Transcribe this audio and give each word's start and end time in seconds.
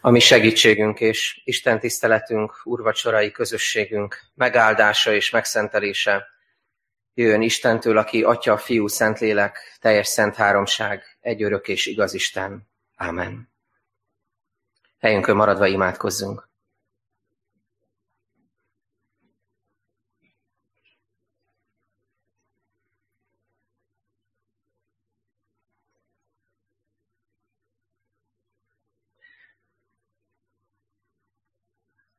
ami 0.00 0.18
segítségünk 0.20 1.00
és 1.00 1.40
Isten 1.44 1.80
tiszteletünk, 1.80 2.60
urvacsorai 2.64 3.30
közösségünk 3.30 4.20
megáldása 4.34 5.12
és 5.12 5.30
megszentelése 5.30 6.26
jöjjön 7.14 7.42
Istentől, 7.42 7.98
aki 7.98 8.22
Atya, 8.22 8.56
Fiú, 8.58 8.86
Szentlélek, 8.86 9.76
teljes 9.80 10.08
szent 10.08 10.34
háromság, 10.34 11.18
egy 11.20 11.42
örök 11.42 11.68
és 11.68 11.86
igaz 11.86 12.14
Isten. 12.14 12.70
Ámen. 12.96 13.52
Helyünkön 14.98 15.36
maradva 15.36 15.66
imádkozzunk. 15.66 16.50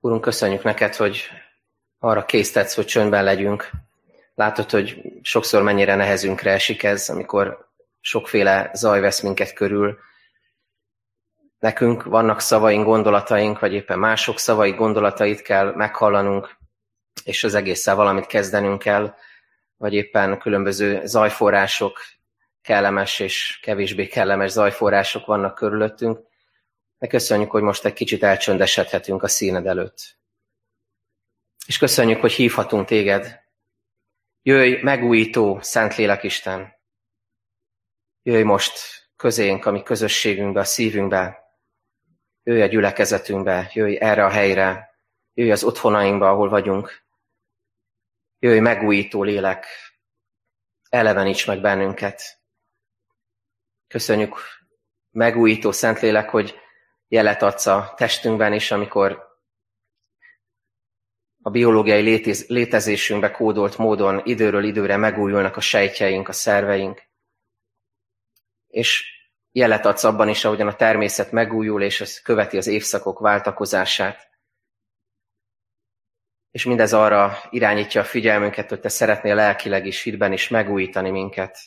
Úrunk, 0.05 0.21
köszönjük 0.21 0.63
neked, 0.63 0.95
hogy 0.95 1.29
arra 1.99 2.25
késztetsz, 2.25 2.75
hogy 2.75 2.85
csöndben 2.85 3.23
legyünk. 3.23 3.69
Látod, 4.35 4.69
hogy 4.69 5.01
sokszor 5.21 5.61
mennyire 5.61 5.95
nehezünkre 5.95 6.51
esik 6.51 6.83
ez, 6.83 7.09
amikor 7.09 7.69
sokféle 7.99 8.69
zaj 8.73 8.99
vesz 8.99 9.21
minket 9.21 9.53
körül. 9.53 9.97
Nekünk 11.59 12.03
vannak 12.03 12.39
szavaink, 12.39 12.85
gondolataink, 12.85 13.59
vagy 13.59 13.73
éppen 13.73 13.99
mások 13.99 14.39
szavai, 14.39 14.71
gondolatait 14.71 15.41
kell 15.41 15.73
meghallanunk, 15.75 16.57
és 17.23 17.43
az 17.43 17.53
egésszel 17.53 17.95
valamit 17.95 18.25
kezdenünk 18.25 18.79
kell, 18.79 19.15
vagy 19.77 19.93
éppen 19.93 20.39
különböző 20.39 21.05
zajforrások, 21.05 21.99
kellemes 22.61 23.19
és 23.19 23.59
kevésbé 23.61 24.07
kellemes 24.07 24.51
zajforrások 24.51 25.25
vannak 25.25 25.55
körülöttünk. 25.55 26.19
De 27.03 27.09
köszönjük, 27.09 27.51
hogy 27.51 27.61
most 27.61 27.85
egy 27.85 27.93
kicsit 27.93 28.23
elcsöndesedhetünk 28.23 29.23
a 29.23 29.27
színed 29.27 29.67
előtt. 29.67 30.17
És 31.65 31.77
köszönjük, 31.77 32.21
hogy 32.21 32.31
hívhatunk 32.31 32.87
téged. 32.87 33.41
Jöjj, 34.41 34.81
megújító, 34.81 35.59
Szentlélek 35.61 36.23
Isten. 36.23 36.73
Jöjj 38.21 38.43
most 38.43 38.73
közénk, 39.15 39.65
a 39.65 39.71
mi 39.71 39.83
közösségünkbe, 39.83 40.59
a 40.59 40.63
szívünkbe. 40.63 41.43
Jöjj 42.43 42.61
a 42.61 42.65
gyülekezetünkbe, 42.65 43.71
jöjj 43.73 43.97
erre 43.99 44.25
a 44.25 44.29
helyre, 44.29 44.95
jöjj 45.33 45.51
az 45.51 45.63
otthonainkba, 45.63 46.29
ahol 46.29 46.49
vagyunk. 46.49 47.03
Jöjj 48.39 48.59
megújító 48.59 49.23
lélek, 49.23 49.65
eleveníts 50.89 51.47
meg 51.47 51.61
bennünket. 51.61 52.21
Köszönjük, 53.87 54.37
megújító 55.11 55.71
Szentlélek, 55.71 56.29
hogy 56.29 56.61
jelet 57.13 57.41
adsz 57.41 57.65
a 57.65 57.93
testünkben 57.95 58.53
is, 58.53 58.71
amikor 58.71 59.31
a 61.41 61.49
biológiai 61.49 62.01
létez, 62.01 62.47
létezésünkbe 62.47 63.31
kódolt 63.31 63.77
módon 63.77 64.21
időről 64.23 64.63
időre 64.63 64.97
megújulnak 64.97 65.57
a 65.57 65.61
sejtjeink, 65.61 66.27
a 66.27 66.31
szerveink. 66.31 67.01
És 68.67 69.03
jelet 69.51 69.85
adsz 69.85 70.03
abban 70.03 70.29
is, 70.29 70.45
ahogyan 70.45 70.67
a 70.67 70.75
természet 70.75 71.31
megújul, 71.31 71.81
és 71.81 72.01
ez 72.01 72.21
követi 72.21 72.57
az 72.57 72.67
évszakok 72.67 73.19
váltakozását. 73.19 74.29
És 76.51 76.65
mindez 76.65 76.93
arra 76.93 77.37
irányítja 77.49 78.01
a 78.01 78.05
figyelmünket, 78.05 78.69
hogy 78.69 78.79
te 78.79 78.89
szeretnél 78.89 79.35
lelkileg 79.35 79.85
is, 79.85 80.01
hitben 80.01 80.31
is 80.31 80.47
megújítani 80.47 81.09
minket. 81.09 81.57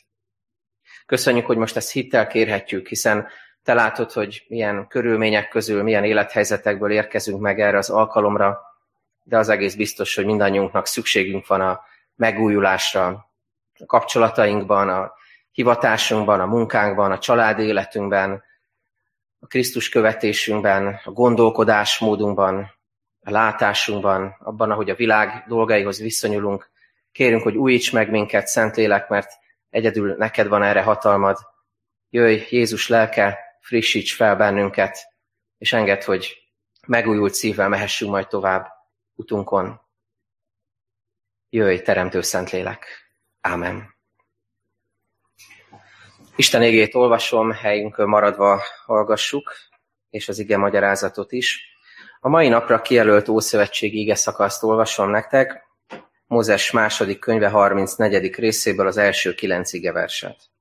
Köszönjük, 1.06 1.46
hogy 1.46 1.56
most 1.56 1.76
ezt 1.76 1.90
hittel 1.90 2.26
kérhetjük, 2.26 2.88
hiszen 2.88 3.28
te 3.66 3.74
látod, 3.74 4.12
hogy 4.12 4.44
milyen 4.48 4.86
körülmények 4.88 5.48
közül, 5.48 5.82
milyen 5.82 6.04
élethelyzetekből 6.04 6.90
érkezünk 6.90 7.40
meg 7.40 7.60
erre 7.60 7.78
az 7.78 7.90
alkalomra, 7.90 8.60
de 9.22 9.38
az 9.38 9.48
egész 9.48 9.74
biztos, 9.74 10.14
hogy 10.14 10.24
mindannyiunknak 10.24 10.86
szükségünk 10.86 11.46
van 11.46 11.60
a 11.60 11.80
megújulásra, 12.14 13.06
a 13.78 13.86
kapcsolatainkban, 13.86 14.88
a 14.88 15.12
hivatásunkban, 15.52 16.40
a 16.40 16.46
munkánkban, 16.46 17.10
a 17.10 17.18
család 17.18 17.58
életünkben, 17.58 18.42
a 19.40 19.46
Krisztus 19.46 19.88
követésünkben, 19.88 21.00
a 21.04 21.10
gondolkodásmódunkban, 21.10 22.70
a 23.20 23.30
látásunkban, 23.30 24.36
abban, 24.38 24.70
ahogy 24.70 24.90
a 24.90 24.94
világ 24.94 25.44
dolgaihoz 25.48 26.00
viszonyulunk. 26.00 26.70
Kérünk, 27.12 27.42
hogy 27.42 27.56
újíts 27.56 27.92
meg 27.92 28.10
minket, 28.10 28.46
Szentlélek, 28.46 29.08
mert 29.08 29.32
egyedül 29.70 30.14
neked 30.18 30.48
van 30.48 30.62
erre 30.62 30.82
hatalmad. 30.82 31.38
Jöjj, 32.10 32.42
Jézus 32.50 32.88
lelke, 32.88 33.45
frissíts 33.66 34.14
fel 34.14 34.36
bennünket, 34.36 34.98
és 35.58 35.72
enged, 35.72 36.02
hogy 36.02 36.36
megújult 36.86 37.34
szívvel 37.34 37.68
mehessünk 37.68 38.10
majd 38.10 38.28
tovább 38.28 38.66
utunkon. 39.14 39.80
Jöjj, 41.48 41.78
Teremtő 41.78 42.20
Szentlélek! 42.20 42.86
Ámen. 43.40 43.94
Isten 46.36 46.62
égét 46.62 46.94
olvasom, 46.94 47.50
helyünkön 47.52 48.08
maradva 48.08 48.62
hallgassuk, 48.84 49.52
és 50.10 50.28
az 50.28 50.38
ige 50.38 50.56
magyarázatot 50.56 51.32
is. 51.32 51.76
A 52.20 52.28
mai 52.28 52.48
napra 52.48 52.82
kijelölt 52.82 53.28
Ószövetség 53.28 53.94
ige 53.94 54.14
szakaszt 54.14 54.62
olvasom 54.62 55.10
nektek, 55.10 55.64
Mózes 56.26 56.70
második 56.70 57.18
könyve 57.18 57.48
34. 57.48 58.34
részéből 58.34 58.86
az 58.86 58.96
első 58.96 59.34
kilenc 59.34 59.72
ige 59.72 59.92
verset. 59.92 60.55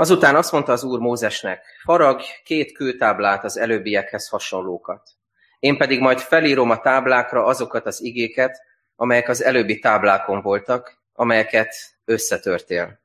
Azután 0.00 0.36
azt 0.36 0.52
mondta 0.52 0.72
az 0.72 0.84
Úr 0.84 0.98
Mózesnek, 0.98 1.64
farag 1.82 2.20
két 2.44 2.72
kőtáblát 2.72 3.44
az 3.44 3.58
előbbiekhez 3.58 4.28
hasonlókat. 4.28 5.10
Én 5.58 5.76
pedig 5.76 6.00
majd 6.00 6.18
felírom 6.18 6.70
a 6.70 6.80
táblákra 6.80 7.44
azokat 7.44 7.86
az 7.86 8.02
igéket, 8.02 8.62
amelyek 8.96 9.28
az 9.28 9.42
előbbi 9.42 9.78
táblákon 9.78 10.42
voltak, 10.42 11.02
amelyeket 11.12 11.74
összetörtél. 12.04 13.00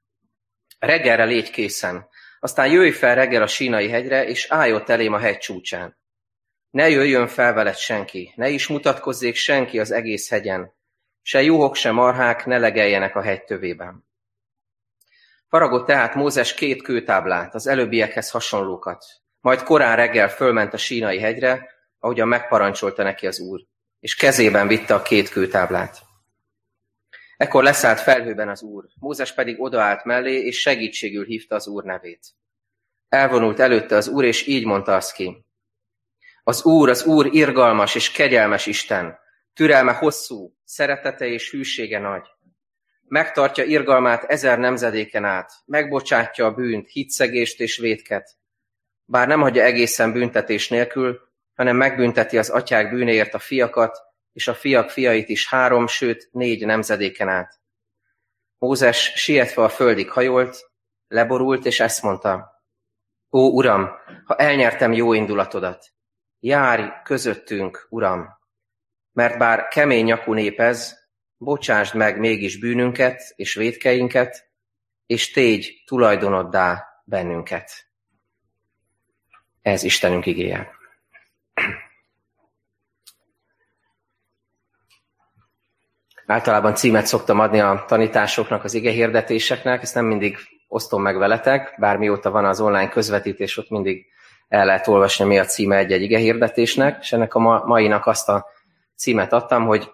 Reggelre 0.79 1.23
légy 1.23 1.49
készen, 1.49 2.07
aztán 2.39 2.67
jöjj 2.67 2.91
fel 2.91 3.15
reggel 3.15 3.41
a 3.41 3.47
sínai 3.47 3.89
hegyre, 3.89 4.25
és 4.25 4.47
állj 4.49 4.73
ott 4.73 4.89
elém 4.89 5.13
a 5.13 5.19
hegy 5.19 5.37
csúcsán. 5.37 5.97
Ne 6.69 6.89
jöjjön 6.89 7.27
fel 7.27 7.53
veled 7.53 7.77
senki, 7.77 8.33
ne 8.35 8.49
is 8.49 8.67
mutatkozzék 8.67 9.35
senki 9.35 9.79
az 9.79 9.91
egész 9.91 10.29
hegyen, 10.29 10.73
se 11.21 11.41
juhok, 11.41 11.75
se 11.75 11.91
marhák 11.91 12.45
ne 12.45 12.57
legeljenek 12.57 13.15
a 13.15 13.21
hegy 13.21 13.43
tövében. 13.43 14.05
Faragott 15.55 15.85
tehát 15.85 16.15
Mózes 16.15 16.53
két 16.53 16.81
kőtáblát, 16.81 17.55
az 17.55 17.67
előbbiekhez 17.67 18.29
hasonlókat. 18.29 19.05
Majd 19.39 19.63
korán 19.63 19.95
reggel 19.95 20.29
fölment 20.29 20.73
a 20.73 20.77
sínai 20.77 21.19
hegyre, 21.19 21.69
ahogyan 21.99 22.27
megparancsolta 22.27 23.03
neki 23.03 23.27
az 23.27 23.39
úr, 23.39 23.61
és 23.99 24.15
kezében 24.15 24.67
vitte 24.67 24.93
a 24.93 25.01
két 25.01 25.29
kőtáblát. 25.29 26.01
Ekkor 27.37 27.63
leszállt 27.63 27.99
felhőben 27.99 28.49
az 28.49 28.61
úr, 28.61 28.85
Mózes 28.99 29.33
pedig 29.33 29.61
odaállt 29.61 30.03
mellé, 30.03 30.45
és 30.45 30.59
segítségül 30.59 31.25
hívta 31.25 31.55
az 31.55 31.67
úr 31.67 31.83
nevét. 31.83 32.27
Elvonult 33.09 33.59
előtte 33.59 33.95
az 33.95 34.07
úr, 34.07 34.23
és 34.23 34.47
így 34.47 34.65
mondta 34.65 34.95
azt 34.95 35.13
ki. 35.13 35.45
Az 36.43 36.63
úr, 36.65 36.89
az 36.89 37.03
úr 37.03 37.25
irgalmas 37.31 37.95
és 37.95 38.11
kegyelmes 38.11 38.65
Isten, 38.65 39.17
türelme 39.53 39.91
hosszú, 39.91 40.55
szeretete 40.63 41.25
és 41.25 41.51
hűsége 41.51 41.99
nagy 41.99 42.34
megtartja 43.07 43.63
irgalmát 43.63 44.23
ezer 44.23 44.59
nemzedéken 44.59 45.25
át, 45.25 45.51
megbocsátja 45.65 46.45
a 46.45 46.53
bűnt, 46.53 46.87
hitszegést 46.87 47.59
és 47.59 47.77
vétket, 47.77 48.37
bár 49.05 49.27
nem 49.27 49.41
hagyja 49.41 49.63
egészen 49.63 50.11
büntetés 50.11 50.69
nélkül, 50.69 51.19
hanem 51.55 51.75
megbünteti 51.75 52.37
az 52.37 52.49
atyák 52.49 52.89
bűnéért 52.89 53.33
a 53.33 53.39
fiakat, 53.39 53.97
és 54.33 54.47
a 54.47 54.53
fiak 54.53 54.89
fiait 54.89 55.29
is 55.29 55.49
három, 55.49 55.87
sőt 55.87 56.29
négy 56.31 56.65
nemzedéken 56.65 57.27
át. 57.27 57.59
Mózes 58.57 59.11
sietve 59.15 59.63
a 59.63 59.69
földig 59.69 60.09
hajolt, 60.09 60.71
leborult, 61.07 61.65
és 61.65 61.79
ezt 61.79 62.01
mondta, 62.01 62.53
Ó, 63.31 63.49
Uram, 63.49 63.89
ha 64.25 64.35
elnyertem 64.35 64.93
jó 64.93 65.13
indulatodat, 65.13 65.93
járj 66.39 66.87
közöttünk, 67.03 67.87
Uram, 67.89 68.27
mert 69.11 69.37
bár 69.37 69.67
kemény 69.67 70.05
nyakú 70.05 70.33
nép 70.33 70.59
ez, 70.59 71.04
bocsásd 71.37 71.95
meg 71.95 72.19
mégis 72.19 72.59
bűnünket 72.59 73.33
és 73.35 73.53
védkeinket, 73.53 74.49
és 75.05 75.31
tégy 75.31 75.83
tulajdonoddá 75.85 76.85
bennünket. 77.03 77.87
Ez 79.61 79.83
Istenünk 79.83 80.25
igéje. 80.25 80.69
Általában 86.25 86.75
címet 86.75 87.05
szoktam 87.05 87.39
adni 87.39 87.59
a 87.59 87.83
tanításoknak, 87.87 88.63
az 88.63 88.73
ige 88.73 88.91
hirdetéseknek, 88.91 89.81
ezt 89.81 89.95
nem 89.95 90.05
mindig 90.05 90.37
osztom 90.67 91.01
meg 91.01 91.17
veletek, 91.17 91.75
bár 91.77 91.97
mióta 91.97 92.31
van 92.31 92.45
az 92.45 92.59
online 92.59 92.89
közvetítés, 92.89 93.57
ott 93.57 93.69
mindig 93.69 94.05
el 94.47 94.65
lehet 94.65 94.87
olvasni, 94.87 95.25
mi 95.25 95.39
a 95.39 95.45
címe 95.45 95.77
egy-egy 95.77 96.01
ige 96.01 96.17
hirdetésnek, 96.17 96.97
és 97.01 97.11
ennek 97.11 97.33
a 97.33 97.63
mainak 97.65 98.05
azt 98.05 98.29
a 98.29 98.45
címet 98.95 99.33
adtam, 99.33 99.65
hogy 99.65 99.91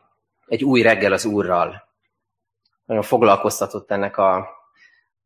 egy 0.52 0.64
új 0.64 0.82
reggel 0.82 1.14
az 1.14 1.26
Úrral. 1.26 1.90
Nagyon 2.86 3.04
foglalkoztatott 3.04 3.92
ennek 3.92 4.18
a, 4.18 4.50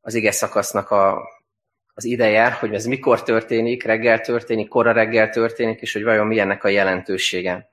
az 0.01 0.13
ige 0.13 0.31
szakasznak 0.31 0.91
a, 0.91 1.21
az 1.93 2.03
ideje, 2.03 2.51
hogy 2.51 2.73
ez 2.73 2.85
mikor 2.85 3.23
történik, 3.23 3.83
reggel 3.83 4.19
történik, 4.19 4.67
kora 4.67 4.91
reggel 4.91 5.29
történik, 5.29 5.81
és 5.81 5.93
hogy 5.93 6.03
vajon 6.03 6.27
milyennek 6.27 6.63
a 6.63 6.67
jelentősége. 6.67 7.69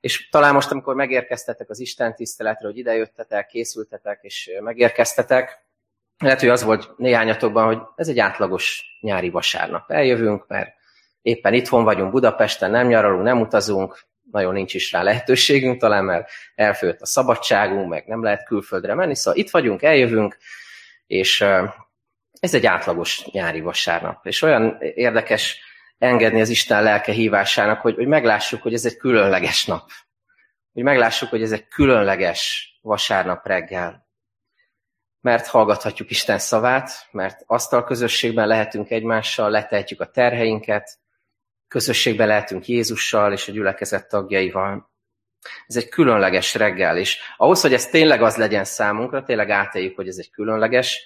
És 0.00 0.28
talán 0.28 0.54
most, 0.54 0.70
amikor 0.70 0.94
megérkeztetek 0.94 1.70
az 1.70 1.80
Isten 1.80 2.14
tiszteletre, 2.14 2.66
hogy 2.66 2.78
idejöttetek, 2.78 3.46
készültetek 3.46 4.18
és 4.22 4.50
megérkeztetek, 4.60 5.64
lehet, 6.18 6.40
hogy 6.40 6.48
az 6.48 6.62
volt 6.62 6.98
néhányatokban, 6.98 7.64
hogy 7.64 7.78
ez 7.96 8.08
egy 8.08 8.18
átlagos 8.18 8.98
nyári 9.00 9.30
vasárnap. 9.30 9.90
Eljövünk, 9.90 10.46
mert 10.48 10.70
éppen 11.22 11.54
itthon 11.54 11.84
vagyunk 11.84 12.12
Budapesten, 12.12 12.70
nem 12.70 12.86
nyaralunk, 12.86 13.22
nem 13.22 13.40
utazunk, 13.40 14.08
nagyon 14.32 14.52
nincs 14.52 14.74
is 14.74 14.92
rá 14.92 15.02
lehetőségünk 15.02 15.80
talán, 15.80 16.04
mert 16.04 16.30
elfőtt 16.54 17.00
a 17.00 17.06
szabadságunk, 17.06 17.88
meg 17.88 18.06
nem 18.06 18.22
lehet 18.22 18.44
külföldre 18.44 18.94
menni, 18.94 19.14
szóval 19.16 19.40
itt 19.40 19.50
vagyunk, 19.50 19.82
eljövünk, 19.82 20.36
és 21.06 21.44
ez 22.40 22.54
egy 22.54 22.66
átlagos 22.66 23.24
nyári 23.24 23.60
vasárnap. 23.60 24.26
És 24.26 24.42
olyan 24.42 24.76
érdekes 24.80 25.60
engedni 25.98 26.40
az 26.40 26.48
Isten 26.48 26.82
lelke 26.82 27.12
hívásának, 27.12 27.80
hogy, 27.80 27.94
hogy 27.94 28.06
meglássuk, 28.06 28.62
hogy 28.62 28.74
ez 28.74 28.84
egy 28.84 28.96
különleges 28.96 29.66
nap. 29.66 29.90
Hogy 30.72 30.82
meglássuk, 30.82 31.28
hogy 31.28 31.42
ez 31.42 31.52
egy 31.52 31.68
különleges 31.68 32.70
vasárnap 32.82 33.46
reggel. 33.46 34.08
Mert 35.20 35.46
hallgathatjuk 35.46 36.10
Isten 36.10 36.38
szavát, 36.38 37.08
mert 37.10 37.42
asztal 37.46 37.84
közösségben 37.84 38.46
lehetünk 38.46 38.90
egymással, 38.90 39.50
letehetjük 39.50 40.00
a 40.00 40.10
terheinket, 40.10 40.98
közösségben 41.70 42.26
lehetünk 42.26 42.66
Jézussal 42.66 43.32
és 43.32 43.48
a 43.48 43.52
gyülekezet 43.52 44.08
tagjaival. 44.08 44.90
Ez 45.66 45.76
egy 45.76 45.88
különleges 45.88 46.54
reggel, 46.54 46.98
és 46.98 47.18
ahhoz, 47.36 47.60
hogy 47.60 47.72
ez 47.72 47.86
tényleg 47.86 48.22
az 48.22 48.36
legyen 48.36 48.64
számunkra, 48.64 49.22
tényleg 49.22 49.50
átéljük, 49.50 49.96
hogy 49.96 50.08
ez 50.08 50.16
egy 50.18 50.30
különleges 50.30 51.02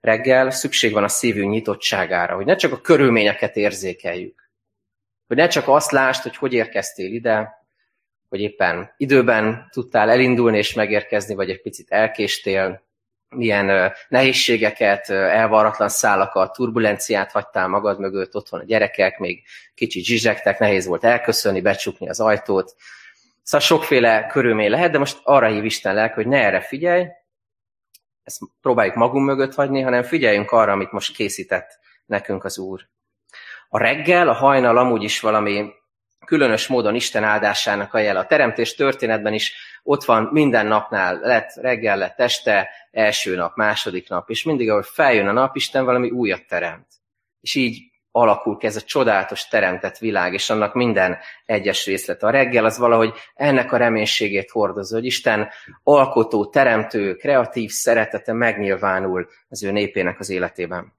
reggel, 0.00 0.50
szükség 0.50 0.92
van 0.92 1.04
a 1.04 1.08
szívünk 1.08 1.50
nyitottságára, 1.50 2.34
hogy 2.34 2.44
ne 2.44 2.56
csak 2.56 2.72
a 2.72 2.80
körülményeket 2.80 3.56
érzékeljük, 3.56 4.50
hogy 5.26 5.36
ne 5.36 5.46
csak 5.48 5.68
azt 5.68 5.90
lásd, 5.90 6.22
hogy 6.22 6.36
hogy 6.36 6.52
érkeztél 6.52 7.12
ide, 7.12 7.64
hogy 8.28 8.40
éppen 8.40 8.94
időben 8.96 9.68
tudtál 9.70 10.10
elindulni 10.10 10.58
és 10.58 10.74
megérkezni, 10.74 11.34
vagy 11.34 11.50
egy 11.50 11.62
picit 11.62 11.90
elkéstél, 11.90 12.85
milyen 13.28 13.92
nehézségeket, 14.08 15.10
elvarratlan 15.10 15.88
szálakat, 15.88 16.52
turbulenciát 16.52 17.32
hagytál 17.32 17.68
magad 17.68 17.98
mögött, 17.98 18.34
ott 18.34 18.48
van 18.48 18.60
a 18.60 18.64
gyerekek, 18.64 19.18
még 19.18 19.42
kicsit 19.74 20.04
zsizsegtek, 20.04 20.58
nehéz 20.58 20.86
volt 20.86 21.04
elköszönni, 21.04 21.60
becsukni 21.60 22.08
az 22.08 22.20
ajtót. 22.20 22.74
Szóval 23.42 23.66
sokféle 23.66 24.26
körülmény 24.26 24.70
lehet, 24.70 24.90
de 24.90 24.98
most 24.98 25.20
arra 25.22 25.46
hív 25.46 25.64
Isten 25.64 25.94
lelk, 25.94 26.14
hogy 26.14 26.26
ne 26.26 26.44
erre 26.44 26.60
figyelj, 26.60 27.06
ezt 28.22 28.40
próbáljuk 28.60 28.94
magunk 28.94 29.26
mögött 29.26 29.54
hagyni, 29.54 29.80
hanem 29.80 30.02
figyeljünk 30.02 30.50
arra, 30.50 30.72
amit 30.72 30.92
most 30.92 31.16
készített 31.16 31.78
nekünk 32.06 32.44
az 32.44 32.58
Úr. 32.58 32.88
A 33.68 33.78
reggel, 33.78 34.28
a 34.28 34.32
hajnal 34.32 34.78
amúgy 34.78 35.02
is 35.02 35.20
valami 35.20 35.72
különös 36.26 36.66
módon 36.66 36.94
Isten 36.94 37.24
áldásának 37.24 37.94
a 37.94 37.98
jel. 37.98 38.16
A 38.16 38.26
teremtés 38.26 38.74
történetben 38.74 39.32
is 39.32 39.54
ott 39.82 40.04
van 40.04 40.28
minden 40.32 40.66
napnál, 40.66 41.18
lett 41.20 41.54
reggel, 41.54 41.96
lett 41.96 42.20
este, 42.20 42.68
első 42.90 43.36
nap, 43.36 43.56
második 43.56 44.08
nap, 44.08 44.30
és 44.30 44.42
mindig, 44.42 44.70
ahogy 44.70 44.86
feljön 44.86 45.28
a 45.28 45.32
nap, 45.32 45.56
Isten 45.56 45.84
valami 45.84 46.10
újat 46.10 46.46
teremt. 46.46 46.86
És 47.40 47.54
így 47.54 47.82
alakul 48.10 48.56
ez 48.60 48.76
a 48.76 48.80
csodálatos 48.80 49.48
teremtett 49.48 49.98
világ, 49.98 50.32
és 50.32 50.50
annak 50.50 50.74
minden 50.74 51.18
egyes 51.44 51.86
részlete. 51.86 52.26
A 52.26 52.30
reggel 52.30 52.64
az 52.64 52.78
valahogy 52.78 53.12
ennek 53.34 53.72
a 53.72 53.76
reménységét 53.76 54.50
hordozza, 54.50 54.94
hogy 54.94 55.04
Isten 55.04 55.48
alkotó, 55.82 56.46
teremtő, 56.46 57.14
kreatív 57.14 57.70
szeretete 57.70 58.32
megnyilvánul 58.32 59.28
az 59.48 59.64
ő 59.64 59.70
népének 59.70 60.20
az 60.20 60.30
életében. 60.30 60.95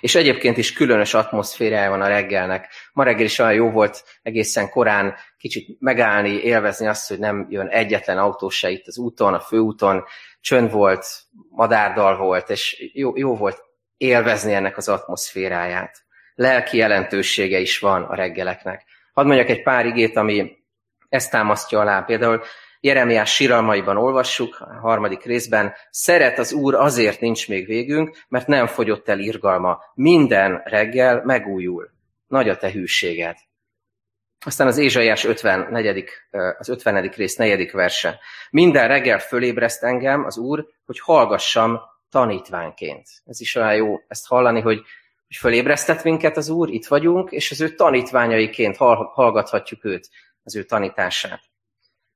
És 0.00 0.14
egyébként 0.14 0.56
is 0.56 0.72
különös 0.72 1.14
atmoszférája 1.14 1.90
van 1.90 2.00
a 2.00 2.06
reggelnek. 2.08 2.68
Ma 2.92 3.04
reggel 3.04 3.24
is 3.24 3.38
olyan 3.38 3.52
jó 3.52 3.70
volt 3.70 4.04
egészen 4.22 4.68
korán 4.68 5.14
kicsit 5.38 5.80
megállni, 5.80 6.30
élvezni 6.30 6.86
azt, 6.86 7.08
hogy 7.08 7.18
nem 7.18 7.46
jön 7.50 7.66
egyetlen 7.66 8.18
autó 8.18 8.48
se 8.48 8.70
itt 8.70 8.86
az 8.86 8.98
úton, 8.98 9.34
a 9.34 9.40
főúton, 9.40 10.04
csönd 10.40 10.70
volt, 10.70 11.06
madárdal 11.48 12.16
volt, 12.16 12.50
és 12.50 12.90
jó, 12.92 13.16
jó 13.16 13.36
volt 13.36 13.62
élvezni 13.96 14.54
ennek 14.54 14.76
az 14.76 14.88
atmoszféráját. 14.88 16.02
Lelki 16.34 16.76
jelentősége 16.76 17.58
is 17.58 17.78
van 17.78 18.02
a 18.02 18.14
reggeleknek. 18.14 18.84
Hadd 19.12 19.26
mondjak 19.26 19.48
egy 19.48 19.62
pár 19.62 19.86
igét, 19.86 20.16
ami 20.16 20.52
ezt 21.08 21.30
támasztja 21.30 21.80
alá. 21.80 22.00
Például 22.00 22.42
Jeremiás 22.84 23.34
síralmaiban 23.34 23.96
olvassuk, 23.96 24.56
a 24.60 24.78
harmadik 24.80 25.22
részben, 25.22 25.74
szeret 25.90 26.38
az 26.38 26.52
Úr, 26.52 26.74
azért 26.74 27.20
nincs 27.20 27.48
még 27.48 27.66
végünk, 27.66 28.16
mert 28.28 28.46
nem 28.46 28.66
fogyott 28.66 29.08
el 29.08 29.18
irgalma. 29.18 29.80
Minden 29.94 30.62
reggel 30.64 31.22
megújul. 31.24 31.90
Nagy 32.26 32.48
a 32.48 32.56
te 32.56 32.70
hűséged. 32.70 33.36
Aztán 34.46 34.66
az 34.66 34.78
Ézsaiás 34.78 35.24
54, 35.24 36.04
az 36.58 36.68
50. 36.68 37.08
rész 37.08 37.36
4. 37.36 37.70
verse. 37.72 38.20
Minden 38.50 38.88
reggel 38.88 39.18
fölébreszt 39.18 39.82
engem 39.82 40.24
az 40.24 40.38
Úr, 40.38 40.66
hogy 40.84 41.00
hallgassam 41.00 41.80
tanítványként. 42.10 43.06
Ez 43.24 43.40
is 43.40 43.54
olyan 43.54 43.74
jó 43.74 44.00
ezt 44.08 44.26
hallani, 44.26 44.60
hogy, 44.60 44.82
hogy 45.26 45.36
fölébresztett 45.36 46.02
minket 46.02 46.36
az 46.36 46.48
Úr, 46.48 46.68
itt 46.68 46.86
vagyunk, 46.86 47.30
és 47.30 47.50
az 47.50 47.60
ő 47.60 47.74
tanítványaiként 47.74 48.76
hallgathatjuk 48.76 49.84
őt, 49.84 50.08
az 50.42 50.56
ő 50.56 50.62
tanítását. 50.62 51.40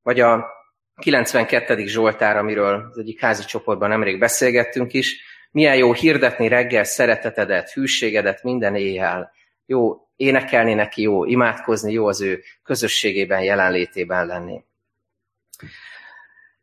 Vagy 0.02 0.20
a 0.20 0.56
92. 0.98 1.86
Zsoltár, 1.86 2.36
amiről 2.36 2.88
az 2.90 2.98
egyik 2.98 3.20
házi 3.20 3.44
csoportban 3.44 3.88
nemrég 3.88 4.18
beszélgettünk 4.18 4.92
is, 4.92 5.20
milyen 5.50 5.76
jó 5.76 5.92
hirdetni 5.92 6.48
reggel 6.48 6.84
szeretetedet, 6.84 7.72
hűségedet 7.72 8.42
minden 8.42 8.74
éjjel. 8.74 9.32
Jó 9.66 10.08
énekelni 10.16 10.74
neki, 10.74 11.02
jó 11.02 11.24
imádkozni, 11.24 11.92
jó 11.92 12.06
az 12.06 12.20
ő 12.20 12.42
közösségében, 12.62 13.42
jelenlétében 13.42 14.26
lenni. 14.26 14.64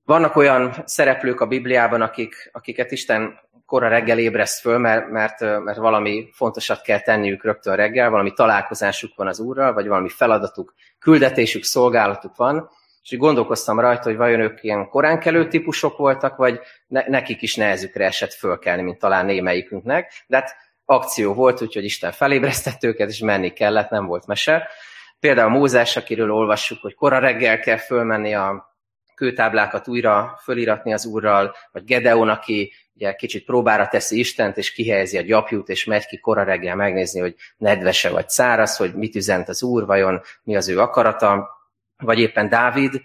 Vannak 0.04 0.36
olyan 0.36 0.74
szereplők 0.86 1.40
a 1.40 1.48
Bibliában, 1.48 2.02
akik, 2.02 2.50
akiket 2.52 2.92
Isten 2.92 3.40
kora 3.66 3.88
reggel 3.88 4.20
ébreszt 4.20 4.60
föl, 4.60 4.78
mert, 4.78 5.10
mert, 5.10 5.40
mert 5.40 5.78
valami 5.78 6.30
fontosat 6.34 6.82
kell 6.82 7.00
tenniük 7.00 7.44
rögtön 7.44 7.76
reggel, 7.76 8.10
valami 8.10 8.34
találkozásuk 8.34 9.16
van 9.16 9.28
az 9.28 9.40
Úrral, 9.40 9.74
vagy 9.74 9.88
valami 9.88 10.10
feladatuk, 10.10 10.74
küldetésük, 11.00 11.64
szolgálatuk 11.64 12.36
van, 12.36 12.70
és 13.10 13.18
gondolkoztam 13.18 13.80
rajta, 13.80 14.04
hogy 14.04 14.16
vajon 14.18 14.40
ők 14.40 14.64
ilyen 14.64 14.90
korán 14.90 15.20
kelő 15.20 15.48
típusok 15.48 15.98
voltak, 15.98 16.36
vagy 16.36 16.60
ne, 16.88 17.04
nekik 17.08 17.42
is 17.42 17.56
nehezükre 17.56 18.06
esett 18.06 18.34
fölkelni, 18.34 18.82
mint 18.82 19.00
talán 19.00 19.26
némelyikünknek, 19.26 20.12
de 20.28 20.36
hát 20.36 20.56
akció 20.86 21.34
volt, 21.34 21.62
úgyhogy 21.62 21.84
Isten 21.84 22.12
felébresztett 22.12 22.84
őket, 22.84 23.10
és 23.10 23.20
menni 23.20 23.54
kellett, 23.54 23.90
nem 23.90 24.06
volt 24.06 24.28
mese. 24.28 24.68
Például 25.20 25.50
Mózes, 25.50 25.98
akiről 25.98 26.32
olvassuk, 26.32 26.82
hogy 26.82 26.94
kora 26.96 27.20
reggel 27.20 27.60
kell 27.60 27.78
fölmenni 27.78 28.34
a 28.34 28.74
kőtáblákat 29.16 29.88
újra 29.88 30.40
föliratni 30.44 30.94
az 30.94 31.06
úrral, 31.06 31.56
vagy 31.72 31.84
Gedeon, 31.84 32.30
aki 32.30 32.74
ugye 32.96 33.14
kicsit 33.14 33.46
próbára 33.46 33.88
teszi 33.88 34.20
Istent, 34.20 34.58
és 34.58 34.72
kihelyezi 34.72 35.18
a 35.18 35.22
gyapjút, 35.22 35.70
és 35.70 35.86
megy 35.86 36.06
ki 36.06 36.20
kora 36.20 36.44
reggel 36.44 36.76
megnézni, 36.76 37.20
hogy 37.20 37.36
nedvese 37.58 38.10
vagy 38.10 38.30
száraz, 38.30 38.78
hogy 38.78 38.94
mit 38.94 39.16
üzent 39.16 39.50
az 39.50 39.64
úr, 39.64 39.86
vajon 39.86 40.22
mi 40.44 40.56
az 40.56 40.70
ő 40.70 40.80
akarata 40.80 41.55
vagy 41.98 42.20
éppen 42.20 42.50
Dávid, 42.50 43.02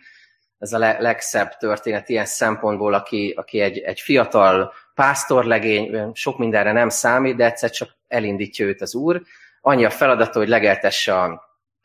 ez 0.58 0.72
a 0.72 0.78
legszebb 0.78 1.56
történet 1.56 2.08
ilyen 2.08 2.24
szempontból, 2.24 2.94
aki, 2.94 3.34
aki 3.36 3.60
egy, 3.60 3.78
egy 3.78 4.00
fiatal 4.00 4.72
pásztorlegény, 4.94 6.10
sok 6.14 6.38
mindenre 6.38 6.72
nem 6.72 6.88
számít, 6.88 7.36
de 7.36 7.44
egyszer 7.44 7.70
csak 7.70 7.96
elindítja 8.08 8.66
őt 8.66 8.80
az 8.80 8.94
úr. 8.94 9.22
Annyi 9.60 9.84
a 9.84 9.90
feladata, 9.90 10.38
hogy 10.38 10.48
legeltesse 10.48 11.14
a, 11.14 11.24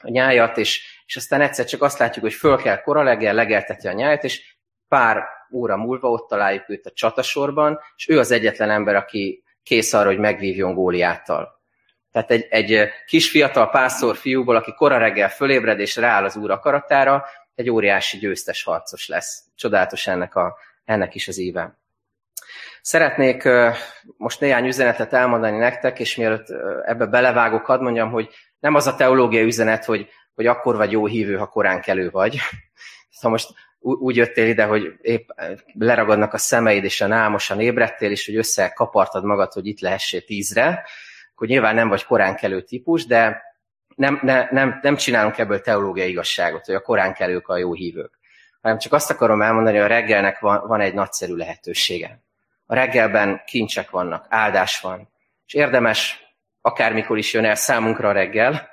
a 0.03 0.09
nyájat, 0.09 0.57
és, 0.57 1.01
és 1.05 1.15
aztán 1.15 1.41
egyszer 1.41 1.65
csak 1.65 1.81
azt 1.81 1.99
látjuk, 1.99 2.25
hogy 2.25 2.33
föl 2.33 2.57
kell 2.57 2.81
kora 2.81 3.03
leggel, 3.03 3.33
legelteti 3.33 3.87
a 3.87 3.91
nyájat, 3.91 4.23
és 4.23 4.57
pár 4.87 5.23
óra 5.51 5.77
múlva 5.77 6.09
ott 6.09 6.27
találjuk 6.29 6.69
őt 6.69 6.85
a 6.85 6.91
csatasorban, 6.91 7.79
és 7.95 8.09
ő 8.09 8.19
az 8.19 8.31
egyetlen 8.31 8.69
ember, 8.69 8.95
aki 8.95 9.43
kész 9.63 9.93
arra, 9.93 10.07
hogy 10.07 10.19
megvívjon 10.19 10.73
Góliáttal. 10.73 11.54
Tehát 12.15 12.31
egy, 12.31 12.47
egy 12.49 12.89
kis 13.05 13.29
fiatal 13.29 13.69
pásztor 13.69 14.15
fiúból, 14.15 14.55
aki 14.55 14.73
kora 14.73 14.97
reggel 14.97 15.29
fölébred 15.29 15.79
és 15.79 15.95
rááll 15.95 16.23
az 16.23 16.35
úr 16.35 16.51
akaratára, 16.51 17.25
egy 17.55 17.69
óriási 17.69 18.17
győztes 18.17 18.63
harcos 18.63 19.07
lesz. 19.07 19.43
Csodálatos 19.55 20.07
ennek, 20.07 20.35
a, 20.35 20.57
ennek 20.85 21.15
is 21.15 21.27
az 21.27 21.37
éve. 21.37 21.77
Szeretnék 22.81 23.49
most 24.17 24.39
néhány 24.39 24.65
üzenetet 24.65 25.13
elmondani 25.13 25.57
nektek, 25.57 25.99
és 25.99 26.15
mielőtt 26.15 26.47
ebbe 26.85 27.05
belevágok, 27.05 27.65
hadd 27.65 27.81
mondjam, 27.81 28.11
hogy 28.11 28.29
nem 28.59 28.75
az 28.75 28.87
a 28.87 28.95
teológiai 28.95 29.45
üzenet, 29.45 29.85
hogy, 29.85 30.09
hogy 30.35 30.45
akkor 30.45 30.75
vagy 30.75 30.91
jó 30.91 31.05
hívő, 31.05 31.35
ha 31.35 31.47
korán 31.47 31.81
kelő 31.81 32.09
vagy. 32.09 32.37
Szóval 33.09 33.31
most 33.31 33.49
úgy 33.79 34.15
jöttél 34.15 34.47
ide, 34.47 34.63
hogy 34.63 34.93
épp 35.01 35.29
leragadnak 35.73 36.33
a 36.33 36.37
szemeid, 36.37 36.83
és 36.83 37.01
a 37.01 37.07
námosan 37.07 37.59
ébredtél, 37.59 38.11
és 38.11 38.25
hogy 38.25 38.35
összekapartad 38.35 39.23
magad, 39.23 39.51
hogy 39.51 39.67
itt 39.67 39.79
lehessél 39.79 40.21
tízre, 40.21 40.85
akkor 41.35 41.47
nyilván 41.47 41.75
nem 41.75 41.87
vagy 41.87 42.05
korán 42.05 42.35
kelő 42.35 42.61
típus, 42.61 43.05
de 43.05 43.41
nem, 43.95 44.19
ne, 44.21 44.47
nem, 44.51 44.79
nem 44.81 44.95
csinálunk 44.95 45.37
ebből 45.37 45.61
teológiai 45.61 46.09
igazságot, 46.09 46.65
hogy 46.65 46.75
a 46.75 46.81
korán 46.81 47.13
kelők 47.13 47.47
a 47.47 47.57
jó 47.57 47.73
hívők. 47.73 48.19
Hanem 48.61 48.77
csak 48.77 48.93
azt 48.93 49.09
akarom 49.09 49.41
elmondani, 49.41 49.75
hogy 49.75 49.85
a 49.85 49.89
reggelnek 49.89 50.39
van, 50.39 50.67
van 50.67 50.81
egy 50.81 50.93
nagyszerű 50.93 51.33
lehetősége. 51.33 52.19
A 52.65 52.75
reggelben 52.75 53.41
kincsek 53.45 53.89
vannak, 53.89 54.25
áldás 54.29 54.79
van, 54.81 55.09
és 55.45 55.53
érdemes 55.53 56.19
akármikor 56.61 57.17
is 57.17 57.33
jön 57.33 57.45
el 57.45 57.55
számunkra 57.55 58.09
a 58.09 58.11
reggel, 58.11 58.69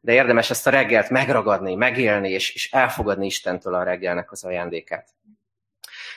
de 0.00 0.12
érdemes 0.12 0.50
ezt 0.50 0.66
a 0.66 0.70
reggelt 0.70 1.10
megragadni, 1.10 1.74
megélni, 1.74 2.30
és, 2.30 2.54
és 2.54 2.72
elfogadni 2.72 3.26
Istentől 3.26 3.74
a 3.74 3.82
reggelnek 3.82 4.32
az 4.32 4.44
ajándékát. 4.44 5.08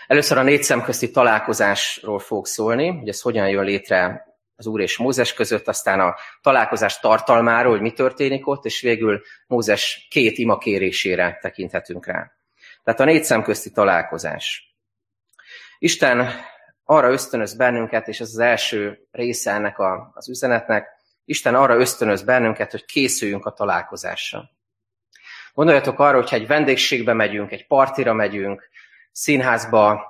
Először 0.07 0.37
a 0.37 0.43
négy 0.43 0.63
szemközti 0.63 1.11
találkozásról 1.11 2.19
fog 2.19 2.45
szólni, 2.45 2.87
hogy 2.87 3.09
ez 3.09 3.21
hogyan 3.21 3.49
jön 3.49 3.63
létre 3.63 4.27
az 4.57 4.65
Úr 4.65 4.81
és 4.81 4.97
Mózes 4.97 5.33
között, 5.33 5.67
aztán 5.67 5.99
a 5.99 6.15
találkozás 6.41 6.99
tartalmáról, 6.99 7.71
hogy 7.71 7.81
mi 7.81 7.91
történik 7.91 8.47
ott, 8.47 8.65
és 8.65 8.81
végül 8.81 9.21
Mózes 9.47 10.07
két 10.09 10.37
ima 10.37 10.57
kérésére 10.57 11.37
tekinthetünk 11.41 12.05
rá. 12.05 12.31
Tehát 12.83 12.99
a 12.99 13.03
négy 13.03 13.23
szemközti 13.23 13.71
találkozás. 13.71 14.75
Isten 15.79 16.29
arra 16.83 17.11
ösztönöz 17.11 17.55
bennünket, 17.55 18.07
és 18.07 18.19
ez 18.19 18.27
az 18.27 18.39
első 18.39 19.07
része 19.11 19.51
ennek 19.51 19.79
a, 19.79 20.11
az 20.13 20.29
üzenetnek, 20.29 20.95
Isten 21.25 21.55
arra 21.55 21.75
ösztönöz 21.75 22.23
bennünket, 22.23 22.71
hogy 22.71 22.85
készüljünk 22.85 23.45
a 23.45 23.51
találkozásra. 23.51 24.49
Gondoljatok 25.53 25.99
arra, 25.99 26.17
hogyha 26.17 26.35
egy 26.35 26.47
vendégségbe 26.47 27.13
megyünk, 27.13 27.51
egy 27.51 27.67
partira 27.67 28.13
megyünk, 28.13 28.69
színházba 29.11 30.05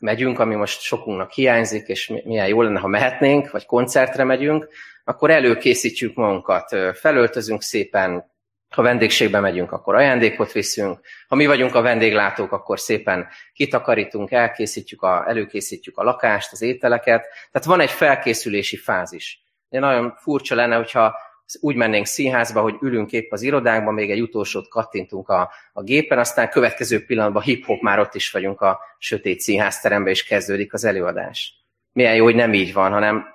megyünk, 0.00 0.38
ami 0.38 0.54
most 0.54 0.80
sokunknak 0.80 1.30
hiányzik, 1.30 1.86
és 1.86 2.12
milyen 2.24 2.48
jó 2.48 2.62
lenne, 2.62 2.80
ha 2.80 2.86
mehetnénk, 2.86 3.50
vagy 3.50 3.66
koncertre 3.66 4.24
megyünk, 4.24 4.68
akkor 5.04 5.30
előkészítjük 5.30 6.14
magunkat, 6.14 6.76
felöltözünk 6.94 7.62
szépen, 7.62 8.34
ha 8.68 8.82
vendégségbe 8.82 9.40
megyünk, 9.40 9.72
akkor 9.72 9.94
ajándékot 9.94 10.52
viszünk, 10.52 11.00
ha 11.28 11.34
mi 11.34 11.46
vagyunk 11.46 11.74
a 11.74 11.80
vendéglátók, 11.80 12.52
akkor 12.52 12.80
szépen 12.80 13.28
kitakarítunk, 13.52 14.30
elkészítjük 14.30 15.02
a, 15.02 15.24
előkészítjük 15.28 15.98
a 15.98 16.02
lakást, 16.02 16.52
az 16.52 16.62
ételeket. 16.62 17.26
Tehát 17.52 17.66
van 17.66 17.80
egy 17.80 17.90
felkészülési 17.90 18.76
fázis. 18.76 19.40
De 19.68 19.78
nagyon 19.78 20.14
furcsa 20.16 20.54
lenne, 20.54 20.76
hogyha 20.76 21.16
úgy 21.60 21.76
mennénk 21.76 22.06
színházba, 22.06 22.60
hogy 22.60 22.76
ülünk 22.80 23.12
épp 23.12 23.32
az 23.32 23.42
irodánkban, 23.42 23.94
még 23.94 24.10
egy 24.10 24.20
utolsót 24.20 24.68
kattintunk 24.68 25.28
a, 25.28 25.50
a 25.72 25.82
gépen, 25.82 26.18
aztán 26.18 26.50
következő 26.50 27.04
pillanatban 27.04 27.42
hip-hop 27.42 27.80
már 27.80 27.98
ott 27.98 28.14
is 28.14 28.30
vagyunk 28.30 28.60
a 28.60 28.80
sötét 28.98 29.40
színházteremben, 29.40 30.12
és 30.12 30.24
kezdődik 30.24 30.72
az 30.72 30.84
előadás. 30.84 31.54
Milyen 31.92 32.14
jó, 32.14 32.24
hogy 32.24 32.34
nem 32.34 32.54
így 32.54 32.72
van, 32.72 32.92
hanem 32.92 33.26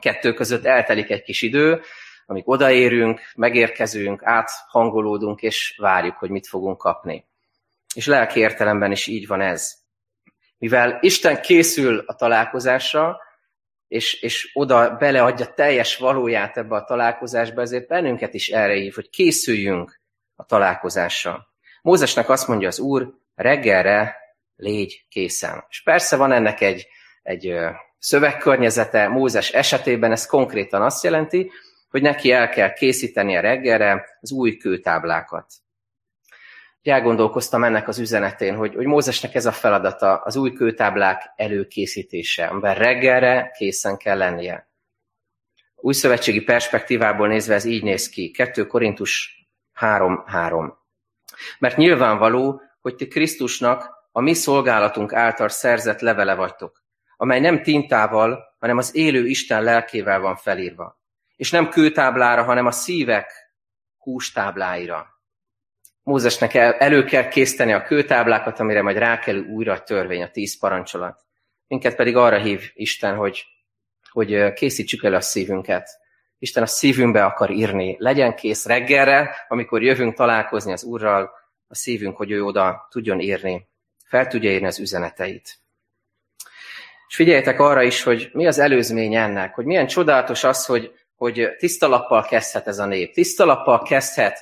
kettő 0.00 0.32
között 0.32 0.64
eltelik 0.64 1.10
egy 1.10 1.22
kis 1.22 1.42
idő, 1.42 1.80
amíg 2.26 2.48
odaérünk, 2.48 3.20
megérkezünk, 3.34 4.22
áthangolódunk, 4.24 5.42
és 5.42 5.74
várjuk, 5.78 6.16
hogy 6.16 6.30
mit 6.30 6.46
fogunk 6.46 6.78
kapni. 6.78 7.24
És 7.94 8.06
lelki 8.06 8.40
értelemben 8.40 8.92
is 8.92 9.06
így 9.06 9.26
van 9.26 9.40
ez. 9.40 9.74
Mivel 10.58 10.98
Isten 11.00 11.40
készül 11.40 12.02
a 12.06 12.14
találkozásra, 12.14 13.18
és, 13.90 14.22
és 14.22 14.50
oda 14.52 14.96
beleadja 14.96 15.46
teljes 15.46 15.96
valóját 15.96 16.56
ebbe 16.56 16.74
a 16.74 16.84
találkozásba, 16.84 17.60
ezért 17.60 17.88
bennünket 17.88 18.34
is 18.34 18.48
erre 18.48 18.72
hív, 18.72 18.94
hogy 18.94 19.10
készüljünk 19.10 20.00
a 20.36 20.44
találkozásra. 20.44 21.48
Mózesnek 21.82 22.28
azt 22.28 22.48
mondja 22.48 22.68
az 22.68 22.78
Úr, 22.78 23.14
reggelre 23.34 24.16
légy 24.56 25.06
készen. 25.08 25.64
És 25.68 25.82
persze 25.82 26.16
van 26.16 26.32
ennek 26.32 26.60
egy, 26.60 26.86
egy 27.22 27.54
szövegkörnyezete, 27.98 29.08
Mózes 29.08 29.50
esetében 29.50 30.12
ez 30.12 30.26
konkrétan 30.26 30.82
azt 30.82 31.04
jelenti, 31.04 31.50
hogy 31.88 32.02
neki 32.02 32.32
el 32.32 32.48
kell 32.48 32.72
készíteni 32.72 33.36
a 33.36 33.40
reggelre 33.40 34.18
az 34.20 34.32
új 34.32 34.56
kőtáblákat. 34.56 35.52
Elgondolkoztam 36.82 37.64
ennek 37.64 37.88
az 37.88 37.98
üzenetén, 37.98 38.56
hogy, 38.56 38.74
hogy 38.74 38.86
Mózesnek 38.86 39.34
ez 39.34 39.46
a 39.46 39.52
feladata, 39.52 40.16
az 40.16 40.36
új 40.36 40.52
kőtáblák 40.52 41.32
előkészítése, 41.36 42.46
amiben 42.46 42.74
reggelre 42.74 43.50
készen 43.56 43.96
kell 43.96 44.16
lennie. 44.16 44.68
Új 45.76 45.92
szövetségi 45.92 46.40
perspektívából 46.40 47.28
nézve 47.28 47.54
ez 47.54 47.64
így 47.64 47.82
néz 47.82 48.08
ki. 48.08 48.30
2 48.30 48.66
Korintus 48.66 49.46
3.3. 49.80 50.72
Mert 51.58 51.76
nyilvánvaló, 51.76 52.62
hogy 52.80 52.94
ti 52.94 53.08
Krisztusnak 53.08 53.90
a 54.12 54.20
mi 54.20 54.34
szolgálatunk 54.34 55.12
által 55.12 55.48
szerzett 55.48 56.00
levele 56.00 56.34
vagytok, 56.34 56.82
amely 57.16 57.40
nem 57.40 57.62
tintával, 57.62 58.56
hanem 58.58 58.78
az 58.78 58.96
élő 58.96 59.26
Isten 59.26 59.62
lelkével 59.62 60.20
van 60.20 60.36
felírva 60.36 61.00
és 61.40 61.50
nem 61.50 61.68
kőtáblára, 61.68 62.44
hanem 62.44 62.66
a 62.66 62.70
szívek 62.70 63.54
hústábláira. 63.96 65.19
Mózesnek 66.02 66.54
el, 66.54 66.72
elő 66.72 67.04
kell 67.04 67.28
készteni 67.28 67.72
a 67.72 67.82
kőtáblákat, 67.82 68.60
amire 68.60 68.82
majd 68.82 68.96
rákelő 68.96 69.40
újra 69.40 69.72
a 69.72 69.82
törvény, 69.82 70.22
a 70.22 70.30
tíz 70.30 70.58
parancsolat. 70.58 71.20
Minket 71.66 71.96
pedig 71.96 72.16
arra 72.16 72.38
hív 72.38 72.70
Isten, 72.74 73.16
hogy, 73.16 73.44
hogy 74.10 74.52
készítsük 74.52 75.04
el 75.04 75.14
a 75.14 75.20
szívünket. 75.20 75.88
Isten 76.38 76.62
a 76.62 76.66
szívünkbe 76.66 77.24
akar 77.24 77.50
írni. 77.50 77.96
Legyen 77.98 78.34
kész 78.34 78.66
reggelre, 78.66 79.46
amikor 79.48 79.82
jövünk 79.82 80.14
találkozni 80.14 80.72
az 80.72 80.84
Úrral, 80.84 81.30
a 81.66 81.74
szívünk, 81.74 82.16
hogy 82.16 82.30
ő 82.30 82.44
oda 82.44 82.86
tudjon 82.90 83.20
írni, 83.20 83.68
fel 84.04 84.26
tudja 84.26 84.50
írni 84.50 84.66
az 84.66 84.78
üzeneteit. 84.78 85.58
És 87.08 87.16
figyeljetek 87.16 87.60
arra 87.60 87.82
is, 87.82 88.02
hogy 88.02 88.30
mi 88.32 88.46
az 88.46 88.58
előzmény 88.58 89.14
ennek, 89.14 89.54
hogy 89.54 89.64
milyen 89.64 89.86
csodálatos 89.86 90.44
az, 90.44 90.66
hogy 90.66 90.92
hogy 91.20 91.56
tiszta 91.58 91.88
lappal 91.88 92.24
kezdhet 92.24 92.66
ez 92.66 92.78
a 92.78 92.86
nép. 92.86 93.12
Tiszta 93.12 93.44
lappal 93.44 93.82
kezdhet 93.82 94.38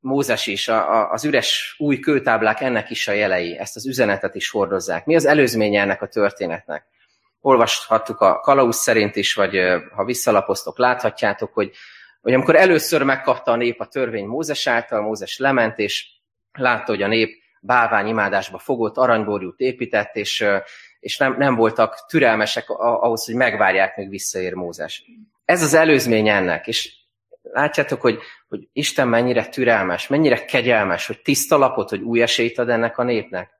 Mózes 0.00 0.46
is, 0.46 0.68
a, 0.68 0.94
a, 0.94 1.10
az 1.12 1.24
üres 1.24 1.74
új 1.78 1.98
kőtáblák 1.98 2.60
ennek 2.60 2.90
is 2.90 3.08
a 3.08 3.12
jelei, 3.12 3.58
ezt 3.58 3.76
az 3.76 3.86
üzenetet 3.86 4.34
is 4.34 4.50
hordozzák. 4.50 5.04
Mi 5.04 5.14
az 5.14 5.24
előzménye 5.24 5.80
ennek 5.80 6.02
a 6.02 6.08
történetnek? 6.08 6.86
Olvashattuk 7.40 8.20
a 8.20 8.40
kalauz 8.40 8.76
szerint 8.76 9.16
is, 9.16 9.34
vagy 9.34 9.58
ha 9.94 10.04
visszalapoztok, 10.04 10.78
láthatjátok, 10.78 11.54
hogy, 11.54 11.70
hogy 12.20 12.32
amikor 12.32 12.56
először 12.56 13.02
megkapta 13.02 13.52
a 13.52 13.56
nép 13.56 13.80
a 13.80 13.86
törvény 13.86 14.26
Mózes 14.26 14.66
által, 14.66 15.00
Mózes 15.00 15.38
lement, 15.38 15.78
és 15.78 16.06
látta, 16.52 16.92
hogy 16.92 17.02
a 17.02 17.06
nép 17.06 17.42
bálványimádásba 17.60 18.58
fogott, 18.58 18.96
aranyborjút 18.96 19.60
épített, 19.60 20.16
és, 20.16 20.44
és 21.00 21.16
nem, 21.16 21.36
nem 21.38 21.54
voltak 21.54 22.06
türelmesek 22.08 22.70
ahhoz, 22.70 23.24
hogy 23.24 23.34
megvárják, 23.34 23.96
még 23.96 24.08
visszaér 24.08 24.54
Mózes. 24.54 25.04
Ez 25.44 25.62
az 25.62 25.74
előzmény 25.74 26.28
ennek, 26.28 26.66
és 26.66 26.97
látjátok, 27.52 28.00
hogy, 28.00 28.18
hogy 28.48 28.68
Isten 28.72 29.08
mennyire 29.08 29.48
türelmes, 29.48 30.06
mennyire 30.06 30.44
kegyelmes, 30.44 31.06
hogy 31.06 31.20
tiszta 31.20 31.56
lapot, 31.56 31.88
hogy 31.88 32.00
új 32.00 32.22
esélyt 32.22 32.58
ad 32.58 32.68
ennek 32.68 32.98
a 32.98 33.02
népnek. 33.02 33.50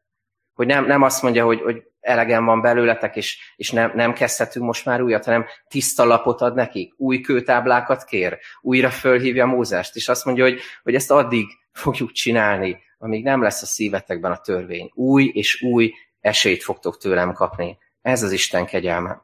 Hogy 0.55 0.67
nem, 0.67 0.87
nem 0.87 1.03
azt 1.03 1.23
mondja, 1.23 1.45
hogy, 1.45 1.61
hogy 1.61 1.83
elegem 2.01 2.45
van 2.45 2.61
belőletek, 2.61 3.17
és, 3.17 3.55
és 3.57 3.71
nem, 3.71 3.93
nem 3.95 4.13
kezdhetünk 4.13 4.65
most 4.67 4.85
már 4.85 5.03
újat, 5.03 5.25
hanem 5.25 5.47
tiszta 5.69 6.05
lapot 6.05 6.41
ad 6.41 6.55
nekik, 6.55 6.95
új 6.97 7.21
kőtáblákat 7.21 8.05
kér, 8.05 8.39
újra 8.61 8.91
fölhívja 8.91 9.47
Mózást, 9.47 9.97
és 9.97 10.09
azt 10.09 10.25
mondja, 10.25 10.45
hogy, 10.45 10.61
hogy 10.83 10.95
ezt 10.95 11.11
addig 11.11 11.47
fogjuk 11.73 12.13
csinálni, 12.13 12.79
amíg 12.99 13.25
nem 13.25 13.43
lesz 13.43 13.63
a 13.63 13.67
szívetekben 13.67 14.33
a 14.33 14.41
törvény. 14.41 14.91
Új 14.95 15.31
és 15.35 15.63
új 15.63 15.93
esélyt 16.21 16.63
fogtok 16.63 16.99
tőlem 16.99 17.33
kapni. 17.33 17.79
Ez 18.03 18.23
az 18.23 18.33
Isten 18.33 18.67
kegyelme. 18.67 19.23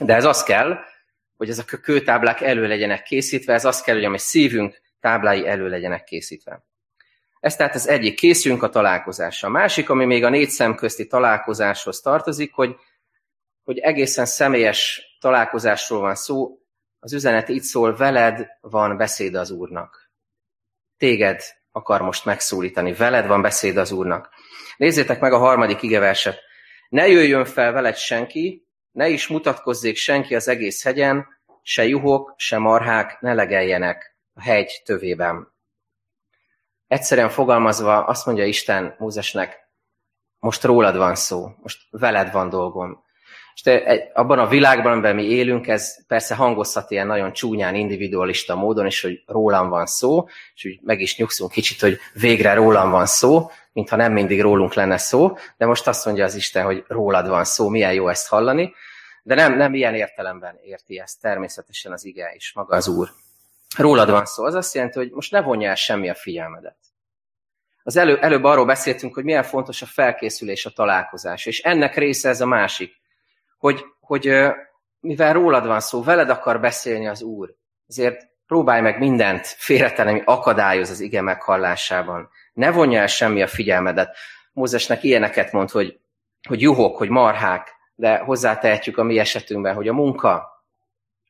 De 0.00 0.14
ez 0.14 0.24
az 0.24 0.42
kell, 0.42 0.78
hogy 1.40 1.48
ezek 1.48 1.72
a 1.72 1.76
kőtáblák 1.76 2.40
elő 2.40 2.66
legyenek 2.66 3.02
készítve, 3.02 3.52
ez 3.52 3.64
azt 3.64 3.84
kell, 3.84 3.94
hogy 3.94 4.04
a 4.04 4.08
mi 4.08 4.18
szívünk 4.18 4.80
táblái 5.00 5.46
elő 5.46 5.68
legyenek 5.68 6.04
készítve. 6.04 6.64
Ez 7.40 7.56
tehát 7.56 7.74
az 7.74 7.88
egyik, 7.88 8.16
készünk 8.16 8.62
a 8.62 8.68
találkozásra. 8.68 9.48
A 9.48 9.50
másik, 9.50 9.90
ami 9.90 10.04
még 10.04 10.24
a 10.24 10.28
négy 10.28 10.48
szem 10.48 10.74
közti 10.74 11.06
találkozáshoz 11.06 12.00
tartozik, 12.00 12.54
hogy, 12.54 12.76
hogy 13.62 13.78
egészen 13.78 14.26
személyes 14.26 15.02
találkozásról 15.20 16.00
van 16.00 16.14
szó, 16.14 16.58
az 16.98 17.12
üzenet 17.12 17.48
így 17.48 17.62
szól, 17.62 17.96
veled 17.96 18.46
van 18.60 18.96
beszéd 18.96 19.34
az 19.34 19.50
Úrnak. 19.50 20.10
Téged 20.96 21.42
akar 21.72 22.00
most 22.00 22.24
megszólítani, 22.24 22.92
veled 22.92 23.26
van 23.26 23.42
beszéd 23.42 23.76
az 23.76 23.92
Úrnak. 23.92 24.30
Nézzétek 24.76 25.20
meg 25.20 25.32
a 25.32 25.38
harmadik 25.38 25.82
igeverset. 25.82 26.40
Ne 26.88 27.08
jöjjön 27.08 27.44
fel 27.44 27.72
veled 27.72 27.96
senki, 27.96 28.68
ne 28.92 29.08
is 29.08 29.26
mutatkozzék 29.26 29.96
senki 29.96 30.34
az 30.34 30.48
egész 30.48 30.84
hegyen, 30.84 31.26
se 31.62 31.84
juhok, 31.86 32.34
se 32.36 32.58
marhák 32.58 33.20
ne 33.20 33.34
legeljenek 33.34 34.16
a 34.34 34.42
hegy 34.42 34.82
tövében. 34.84 35.52
Egyszerűen 36.86 37.28
fogalmazva 37.28 38.04
azt 38.04 38.26
mondja 38.26 38.44
Isten 38.44 38.94
Mózesnek, 38.98 39.58
most 40.38 40.64
rólad 40.64 40.96
van 40.96 41.14
szó, 41.14 41.48
most 41.62 41.80
veled 41.90 42.32
van 42.32 42.48
dolgom. 42.48 43.04
És 43.54 43.60
te, 43.60 44.10
abban 44.14 44.38
a 44.38 44.48
világban, 44.48 44.92
amiben 44.92 45.14
mi 45.14 45.22
élünk, 45.22 45.66
ez 45.66 46.06
persze 46.06 46.34
hangozhat 46.34 46.90
ilyen 46.90 47.06
nagyon 47.06 47.32
csúnyán, 47.32 47.74
individualista 47.74 48.54
módon 48.54 48.86
is, 48.86 49.00
hogy 49.02 49.22
rólam 49.26 49.68
van 49.68 49.86
szó, 49.86 50.28
és 50.54 50.64
úgy 50.64 50.80
meg 50.82 51.00
is 51.00 51.16
nyugszunk 51.16 51.50
kicsit, 51.50 51.80
hogy 51.80 51.98
végre 52.12 52.54
rólam 52.54 52.90
van 52.90 53.06
szó, 53.06 53.50
mintha 53.72 53.96
nem 53.96 54.12
mindig 54.12 54.40
rólunk 54.40 54.74
lenne 54.74 54.96
szó, 54.96 55.36
de 55.56 55.66
most 55.66 55.86
azt 55.86 56.04
mondja 56.04 56.24
az 56.24 56.34
Isten, 56.34 56.64
hogy 56.64 56.84
rólad 56.88 57.28
van 57.28 57.44
szó, 57.44 57.68
milyen 57.68 57.92
jó 57.92 58.08
ezt 58.08 58.28
hallani, 58.28 58.74
de 59.22 59.34
nem, 59.34 59.56
nem 59.56 59.74
ilyen 59.74 59.94
értelemben 59.94 60.58
érti 60.62 60.98
ezt 60.98 61.20
természetesen 61.20 61.92
az 61.92 62.04
ige 62.04 62.32
is, 62.34 62.52
maga 62.52 62.76
az 62.76 62.88
Úr. 62.88 63.10
Rólad 63.76 64.10
van 64.10 64.24
szó, 64.24 64.44
az 64.44 64.54
azt 64.54 64.74
jelenti, 64.74 64.98
hogy 64.98 65.10
most 65.10 65.32
ne 65.32 65.40
vonja 65.42 65.68
el 65.68 65.74
semmi 65.74 66.08
a 66.08 66.14
figyelmedet. 66.14 66.76
Az 67.82 67.96
elő, 67.96 68.18
előbb 68.18 68.44
arról 68.44 68.64
beszéltünk, 68.64 69.14
hogy 69.14 69.24
milyen 69.24 69.42
fontos 69.42 69.82
a 69.82 69.86
felkészülés, 69.86 70.66
a 70.66 70.70
találkozás, 70.70 71.46
és 71.46 71.60
ennek 71.60 71.94
része 71.94 72.28
ez 72.28 72.40
a 72.40 72.46
másik, 72.46 72.92
hogy, 73.58 73.84
hogy 74.00 74.32
mivel 75.00 75.32
rólad 75.32 75.66
van 75.66 75.80
szó, 75.80 76.02
veled 76.02 76.30
akar 76.30 76.60
beszélni 76.60 77.08
az 77.08 77.22
Úr, 77.22 77.54
ezért 77.88 78.29
Próbálj 78.50 78.80
meg 78.80 78.98
mindent 78.98 79.46
félretenni, 79.46 80.10
ami 80.10 80.22
akadályoz 80.24 80.90
az 80.90 81.00
ige 81.00 81.20
meghallásában. 81.20 82.30
Ne 82.52 82.70
vonja 82.70 83.00
el 83.00 83.06
semmi 83.06 83.42
a 83.42 83.46
figyelmedet. 83.46 84.16
Mózesnek 84.52 85.02
ilyeneket 85.02 85.52
mond, 85.52 85.70
hogy, 85.70 86.00
hogy 86.48 86.60
juhok, 86.60 86.96
hogy 86.96 87.08
marhák, 87.08 87.74
de 87.94 88.18
hozzátehetjük 88.18 88.98
a 88.98 89.02
mi 89.02 89.18
esetünkben, 89.18 89.74
hogy 89.74 89.88
a 89.88 89.92
munka, 89.92 90.64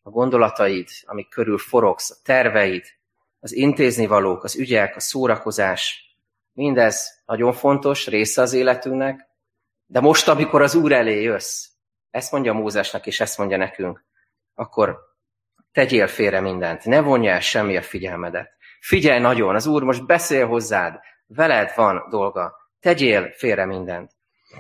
a 0.03 0.11
gondolataid, 0.11 0.89
amik 1.07 1.29
körül 1.29 1.59
forogsz, 1.59 2.11
a 2.11 2.15
terveid, 2.25 2.85
az 3.41 3.53
intézni 3.53 4.07
valók, 4.07 4.45
az 4.45 4.57
ügyek, 4.57 4.97
a 4.97 5.01
szórakozás, 5.01 6.15
mindez 6.53 7.23
nagyon 7.27 7.53
fontos 7.53 8.07
része 8.07 8.43
az 8.43 8.53
életünknek, 8.53 9.29
de 9.87 10.01
most, 10.01 10.29
amikor 10.29 10.63
az 10.63 10.75
Úr 10.75 10.93
elé 10.93 11.23
jössz, 11.23 11.67
ezt 12.11 12.33
mondja 12.33 12.53
Mózesnek, 12.53 13.07
és 13.07 13.21
ezt 13.21 13.39
mondja 13.39 13.57
nekünk, 13.57 14.05
akkor 14.55 15.10
tegyél 15.73 16.07
félre 16.07 16.41
mindent, 16.41 16.85
ne 16.85 17.01
vonj 17.01 17.29
el 17.29 17.41
semmi 17.41 17.77
a 17.77 17.83
figyelmedet. 17.83 18.51
Figyelj 18.81 19.21
nagyon, 19.21 19.55
az 19.55 19.67
Úr 19.67 19.83
most 19.83 20.07
beszél 20.07 20.47
hozzád, 20.47 20.99
veled 21.27 21.73
van 21.77 22.07
dolga, 22.11 22.55
tegyél 22.81 23.33
félre 23.37 23.65
mindent. 23.67 24.11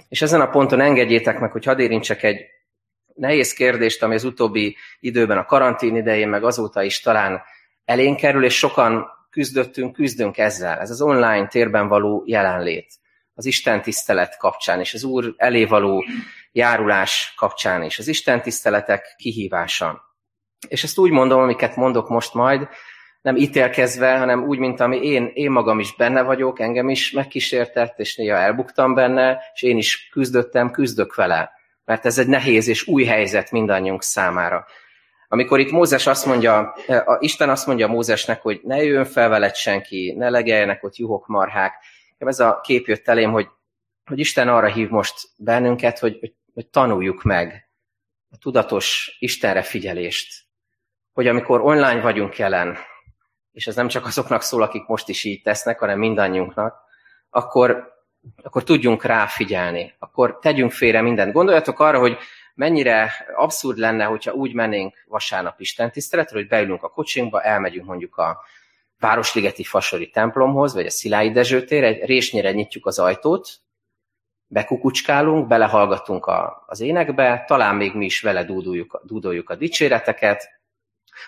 És 0.08 0.22
ezen 0.22 0.40
a 0.40 0.48
ponton 0.48 0.80
engedjétek 0.80 1.38
meg, 1.38 1.52
hogy 1.52 1.64
hadd 1.64 1.78
érintsek 1.78 2.22
egy 2.22 2.46
nehéz 3.14 3.52
kérdést, 3.52 4.02
ami 4.02 4.14
az 4.14 4.24
utóbbi 4.24 4.76
időben 5.00 5.38
a 5.38 5.44
karantén 5.44 5.96
idején, 5.96 6.28
meg 6.28 6.44
azóta 6.44 6.82
is 6.82 7.00
talán 7.00 7.42
elénk 7.84 8.16
kerül, 8.16 8.44
és 8.44 8.58
sokan 8.58 9.06
küzdöttünk, 9.30 9.92
küzdünk 9.92 10.38
ezzel. 10.38 10.78
Ez 10.78 10.90
az 10.90 11.00
online 11.00 11.46
térben 11.46 11.88
való 11.88 12.22
jelenlét, 12.26 12.92
az 13.34 13.46
Isten 13.46 13.82
tisztelet 13.82 14.36
kapcsán, 14.38 14.80
és 14.80 14.94
az 14.94 15.04
Úr 15.04 15.34
elé 15.36 15.64
való 15.64 16.04
járulás 16.52 17.34
kapcsán 17.36 17.82
is, 17.82 17.98
az 17.98 18.08
Isten 18.08 18.42
tiszteletek 18.42 19.14
kihívása. 19.16 20.09
És 20.68 20.84
ezt 20.84 20.98
úgy 20.98 21.10
mondom, 21.10 21.40
amiket 21.40 21.76
mondok 21.76 22.08
most 22.08 22.34
majd, 22.34 22.68
nem 23.20 23.36
ítélkezve, 23.36 24.18
hanem 24.18 24.42
úgy, 24.42 24.58
mint 24.58 24.80
ami 24.80 24.96
én, 24.96 25.30
én 25.34 25.50
magam 25.50 25.78
is 25.78 25.96
benne 25.96 26.22
vagyok, 26.22 26.60
engem 26.60 26.88
is 26.88 27.10
megkísértett, 27.10 27.98
és 27.98 28.16
néha 28.16 28.36
elbuktam 28.36 28.94
benne, 28.94 29.42
és 29.54 29.62
én 29.62 29.76
is 29.76 30.08
küzdöttem, 30.12 30.70
küzdök 30.70 31.14
vele. 31.14 31.50
Mert 31.84 32.06
ez 32.06 32.18
egy 32.18 32.26
nehéz 32.26 32.68
és 32.68 32.86
új 32.86 33.04
helyzet 33.04 33.50
mindannyiunk 33.50 34.02
számára. 34.02 34.66
Amikor 35.28 35.60
itt 35.60 35.70
Mózes 35.70 36.06
azt 36.06 36.26
mondja, 36.26 36.58
a 36.86 37.16
Isten 37.20 37.50
azt 37.50 37.66
mondja 37.66 37.86
Mózesnek, 37.86 38.42
hogy 38.42 38.60
ne 38.64 38.76
jöjjön 38.76 39.04
fel 39.04 39.28
veled 39.28 39.54
senki, 39.54 40.14
ne 40.16 40.28
legeljenek 40.28 40.84
ott 40.84 40.96
juhok, 40.96 41.26
marhák. 41.26 41.74
Ez 42.18 42.40
a 42.40 42.60
kép 42.62 42.86
jött 42.86 43.08
elém, 43.08 43.32
hogy, 43.32 43.48
hogy 44.04 44.18
Isten 44.18 44.48
arra 44.48 44.66
hív 44.66 44.88
most 44.88 45.14
bennünket, 45.36 45.98
hogy, 45.98 46.16
hogy, 46.20 46.34
hogy 46.54 46.66
tanuljuk 46.66 47.22
meg 47.22 47.70
a 48.30 48.36
tudatos 48.38 49.16
Istenre 49.18 49.62
figyelést. 49.62 50.48
Hogy 51.12 51.26
amikor 51.26 51.60
online 51.60 52.00
vagyunk 52.00 52.38
jelen, 52.38 52.76
és 53.52 53.66
ez 53.66 53.76
nem 53.76 53.88
csak 53.88 54.06
azoknak 54.06 54.42
szól, 54.42 54.62
akik 54.62 54.86
most 54.86 55.08
is 55.08 55.24
így 55.24 55.42
tesznek, 55.42 55.78
hanem 55.78 55.98
mindannyiunknak, 55.98 56.80
akkor, 57.30 57.92
akkor 58.42 58.64
tudjunk 58.64 59.04
ráfigyelni, 59.04 59.94
akkor 59.98 60.38
tegyünk 60.38 60.72
félre 60.72 61.00
mindent. 61.00 61.32
Gondoljatok 61.32 61.80
arra, 61.80 61.98
hogy 61.98 62.18
mennyire 62.54 63.12
abszurd 63.34 63.78
lenne, 63.78 64.04
hogyha 64.04 64.32
úgy 64.32 64.54
mennénk 64.54 65.04
vasárnap 65.06 65.60
Isten 65.60 65.90
tiszteletre, 65.90 66.36
hogy 66.36 66.48
beülünk 66.48 66.82
a 66.82 66.88
kocsinkba, 66.88 67.42
elmegyünk 67.42 67.86
mondjuk 67.86 68.16
a 68.16 68.40
Városligeti 68.98 69.64
Fasori 69.64 70.10
templomhoz, 70.10 70.74
vagy 70.74 70.86
a 70.86 70.90
Szilái 70.90 71.30
Dezső 71.30 71.64
egy 71.68 72.04
résnyire 72.04 72.52
nyitjuk 72.52 72.86
az 72.86 72.98
ajtót, 72.98 73.48
bekukucskálunk, 74.46 75.46
belehallgatunk 75.46 76.26
a, 76.26 76.64
az 76.66 76.80
énekbe, 76.80 77.44
talán 77.46 77.76
még 77.76 77.94
mi 77.94 78.04
is 78.04 78.20
vele 78.20 78.44
dúdoljuk, 78.44 79.00
dúdoljuk 79.04 79.50
a 79.50 79.54
dicséreteket, 79.54 80.59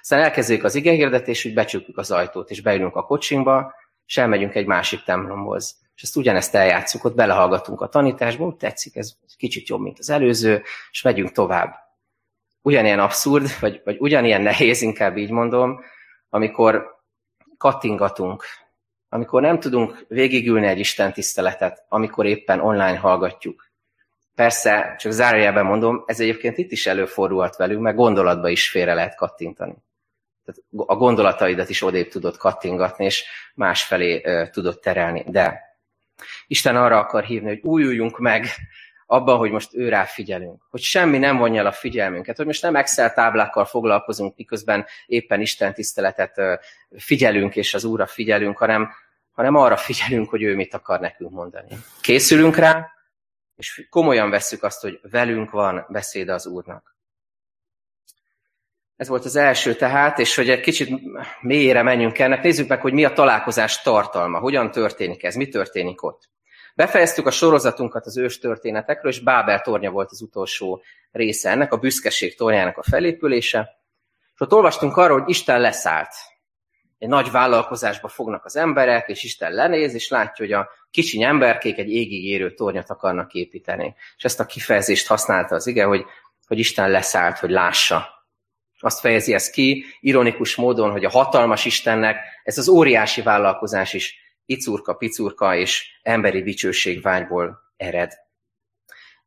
aztán 0.00 0.22
elkezdjük 0.22 0.64
az 0.64 0.74
igehirdetés, 0.74 1.42
hogy 1.42 1.54
becsukjuk 1.54 1.98
az 1.98 2.10
ajtót, 2.10 2.50
és 2.50 2.60
beülünk 2.60 2.96
a 2.96 3.02
kocsinkba, 3.02 3.74
és 4.06 4.16
elmegyünk 4.16 4.54
egy 4.54 4.66
másik 4.66 5.02
templomhoz. 5.02 5.76
És 5.94 6.02
ezt 6.02 6.16
ugyanezt 6.16 6.54
eljátszuk, 6.54 7.04
ott 7.04 7.14
belehallgatunk 7.14 7.80
a 7.80 7.88
tanításba, 7.88 8.44
úgy 8.44 8.56
tetszik, 8.56 8.96
ez 8.96 9.12
kicsit 9.36 9.68
jobb, 9.68 9.80
mint 9.80 9.98
az 9.98 10.10
előző, 10.10 10.62
és 10.90 11.02
megyünk 11.02 11.32
tovább. 11.32 11.74
Ugyanilyen 12.62 13.00
abszurd, 13.00 13.48
vagy, 13.60 13.80
vagy 13.84 13.96
ugyanilyen 13.98 14.42
nehéz, 14.42 14.82
inkább 14.82 15.16
így 15.16 15.30
mondom, 15.30 15.80
amikor 16.28 17.00
kattingatunk, 17.56 18.44
amikor 19.08 19.42
nem 19.42 19.60
tudunk 19.60 20.04
végigülni 20.08 20.66
egy 20.66 20.78
Isten 20.78 21.12
tiszteletet, 21.12 21.84
amikor 21.88 22.26
éppen 22.26 22.60
online 22.60 22.96
hallgatjuk. 22.96 23.71
Persze, 24.34 24.94
csak 24.98 25.12
zárójelben 25.12 25.64
mondom, 25.64 26.02
ez 26.06 26.20
egyébként 26.20 26.58
itt 26.58 26.70
is 26.70 26.86
előfordulhat 26.86 27.56
velünk, 27.56 27.80
mert 27.80 27.96
gondolatba 27.96 28.48
is 28.48 28.70
félre 28.70 28.94
lehet 28.94 29.16
kattintani. 29.16 29.74
Tehát 30.44 30.88
a 30.88 30.96
gondolataidat 30.96 31.68
is 31.68 31.82
odébb 31.82 32.08
tudod 32.08 32.36
kattingatni, 32.36 33.04
és 33.04 33.24
másfelé 33.54 34.22
uh, 34.24 34.50
tudod 34.50 34.78
terelni. 34.78 35.24
De 35.26 35.60
Isten 36.46 36.76
arra 36.76 36.98
akar 36.98 37.24
hívni, 37.24 37.48
hogy 37.48 37.60
újuljunk 37.62 38.18
meg 38.18 38.46
abban, 39.06 39.38
hogy 39.38 39.50
most 39.50 39.74
ő 39.74 39.88
rá 39.88 40.04
figyelünk. 40.04 40.62
Hogy 40.70 40.80
semmi 40.80 41.18
nem 41.18 41.36
vonja 41.36 41.60
el 41.60 41.66
a 41.66 41.72
figyelmünket. 41.72 42.36
Hogy 42.36 42.46
most 42.46 42.62
nem 42.62 42.76
Excel 42.76 43.12
táblákkal 43.12 43.64
foglalkozunk, 43.64 44.36
miközben 44.36 44.86
éppen 45.06 45.40
Isten 45.40 45.74
tiszteletet 45.74 46.40
figyelünk, 46.96 47.56
és 47.56 47.74
az 47.74 47.84
Úrra 47.84 48.06
figyelünk, 48.06 48.58
hanem, 48.58 48.90
hanem 49.32 49.54
arra 49.54 49.76
figyelünk, 49.76 50.30
hogy 50.30 50.42
ő 50.42 50.54
mit 50.54 50.74
akar 50.74 51.00
nekünk 51.00 51.30
mondani. 51.30 51.68
Készülünk 52.00 52.56
rá, 52.56 52.90
és 53.62 53.86
komolyan 53.90 54.30
vesszük 54.30 54.62
azt, 54.62 54.80
hogy 54.80 55.00
velünk 55.10 55.50
van 55.50 55.86
beszéde 55.88 56.32
az 56.32 56.46
Úrnak. 56.46 56.96
Ez 58.96 59.08
volt 59.08 59.24
az 59.24 59.36
első 59.36 59.74
tehát, 59.74 60.18
és 60.18 60.34
hogy 60.34 60.50
egy 60.50 60.60
kicsit 60.60 61.00
mélyére 61.40 61.82
menjünk 61.82 62.18
ennek, 62.18 62.42
nézzük 62.42 62.68
meg, 62.68 62.80
hogy 62.80 62.92
mi 62.92 63.04
a 63.04 63.12
találkozás 63.12 63.82
tartalma, 63.82 64.38
hogyan 64.38 64.70
történik 64.70 65.22
ez, 65.22 65.34
mi 65.34 65.48
történik 65.48 66.02
ott. 66.02 66.30
Befejeztük 66.74 67.26
a 67.26 67.30
sorozatunkat 67.30 68.06
az 68.06 68.16
ős 68.16 68.38
történetekről, 68.38 69.12
és 69.12 69.20
Bábel 69.20 69.60
tornya 69.60 69.90
volt 69.90 70.10
az 70.10 70.22
utolsó 70.22 70.82
része 71.10 71.50
ennek, 71.50 71.72
a 71.72 71.76
büszkeség 71.76 72.36
tornyának 72.36 72.76
a 72.76 72.82
felépülése. 72.82 73.78
És 74.34 74.40
ott 74.40 74.52
olvastunk 74.52 74.96
arról, 74.96 75.20
hogy 75.20 75.30
Isten 75.30 75.60
leszállt 75.60 76.14
egy 77.02 77.08
nagy 77.08 77.30
vállalkozásba 77.30 78.08
fognak 78.08 78.44
az 78.44 78.56
emberek, 78.56 79.08
és 79.08 79.22
Isten 79.22 79.52
lenéz, 79.52 79.94
és 79.94 80.08
látja, 80.08 80.44
hogy 80.44 80.52
a 80.52 80.68
kicsiny 80.90 81.22
emberkék 81.22 81.78
egy 81.78 81.90
égig 81.90 82.24
érő 82.24 82.54
tornyot 82.54 82.90
akarnak 82.90 83.32
építeni. 83.32 83.94
És 84.16 84.24
ezt 84.24 84.40
a 84.40 84.46
kifejezést 84.46 85.06
használta 85.06 85.54
az 85.54 85.66
ige, 85.66 85.84
hogy, 85.84 86.04
hogy 86.46 86.58
Isten 86.58 86.90
leszállt, 86.90 87.38
hogy 87.38 87.50
lássa. 87.50 88.08
Azt 88.78 89.00
fejezi 89.00 89.34
ez 89.34 89.50
ki, 89.50 89.84
ironikus 90.00 90.54
módon, 90.54 90.90
hogy 90.90 91.04
a 91.04 91.10
hatalmas 91.10 91.64
Istennek 91.64 92.16
ez 92.44 92.58
az 92.58 92.68
óriási 92.68 93.22
vállalkozás 93.22 93.92
is 93.92 94.16
icurka, 94.44 94.94
picurka 94.94 95.56
és 95.56 95.98
emberi 96.02 96.42
dicsőségvágyból 96.42 97.58
ered. 97.76 98.12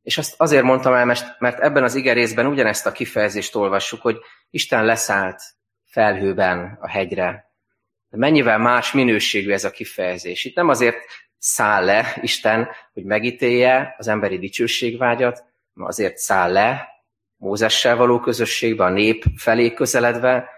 És 0.02 0.18
azt 0.18 0.34
azért 0.38 0.64
mondtam 0.64 0.94
el, 0.94 1.06
mert 1.40 1.60
ebben 1.60 1.84
az 1.84 1.96
igerészben 1.96 2.46
ugyanezt 2.46 2.86
a 2.86 2.92
kifejezést 2.92 3.56
olvassuk, 3.56 4.02
hogy 4.02 4.18
Isten 4.50 4.86
leszállt 4.86 5.42
felhőben 5.86 6.78
a 6.82 6.90
hegyre, 6.90 7.45
mennyivel 8.18 8.58
más 8.58 8.92
minőségű 8.92 9.52
ez 9.52 9.64
a 9.64 9.72
kifejezés. 9.72 10.46
Itt 10.46 10.56
nem 10.56 10.70
azért 10.70 10.98
száll 11.38 11.86
le 11.86 12.18
Isten, 12.22 12.70
hogy 12.94 13.04
megítélje 13.04 13.96
az 13.98 14.08
emberi 14.08 14.38
dicsőségvágyat, 14.38 15.44
hanem 15.74 15.90
azért 15.90 16.18
száll 16.18 16.52
le 16.52 16.88
Mózessel 17.38 17.96
való 17.96 18.20
közösségbe, 18.20 18.84
a 18.84 18.90
nép 18.90 19.24
felé 19.38 19.74
közeledve, 19.74 20.50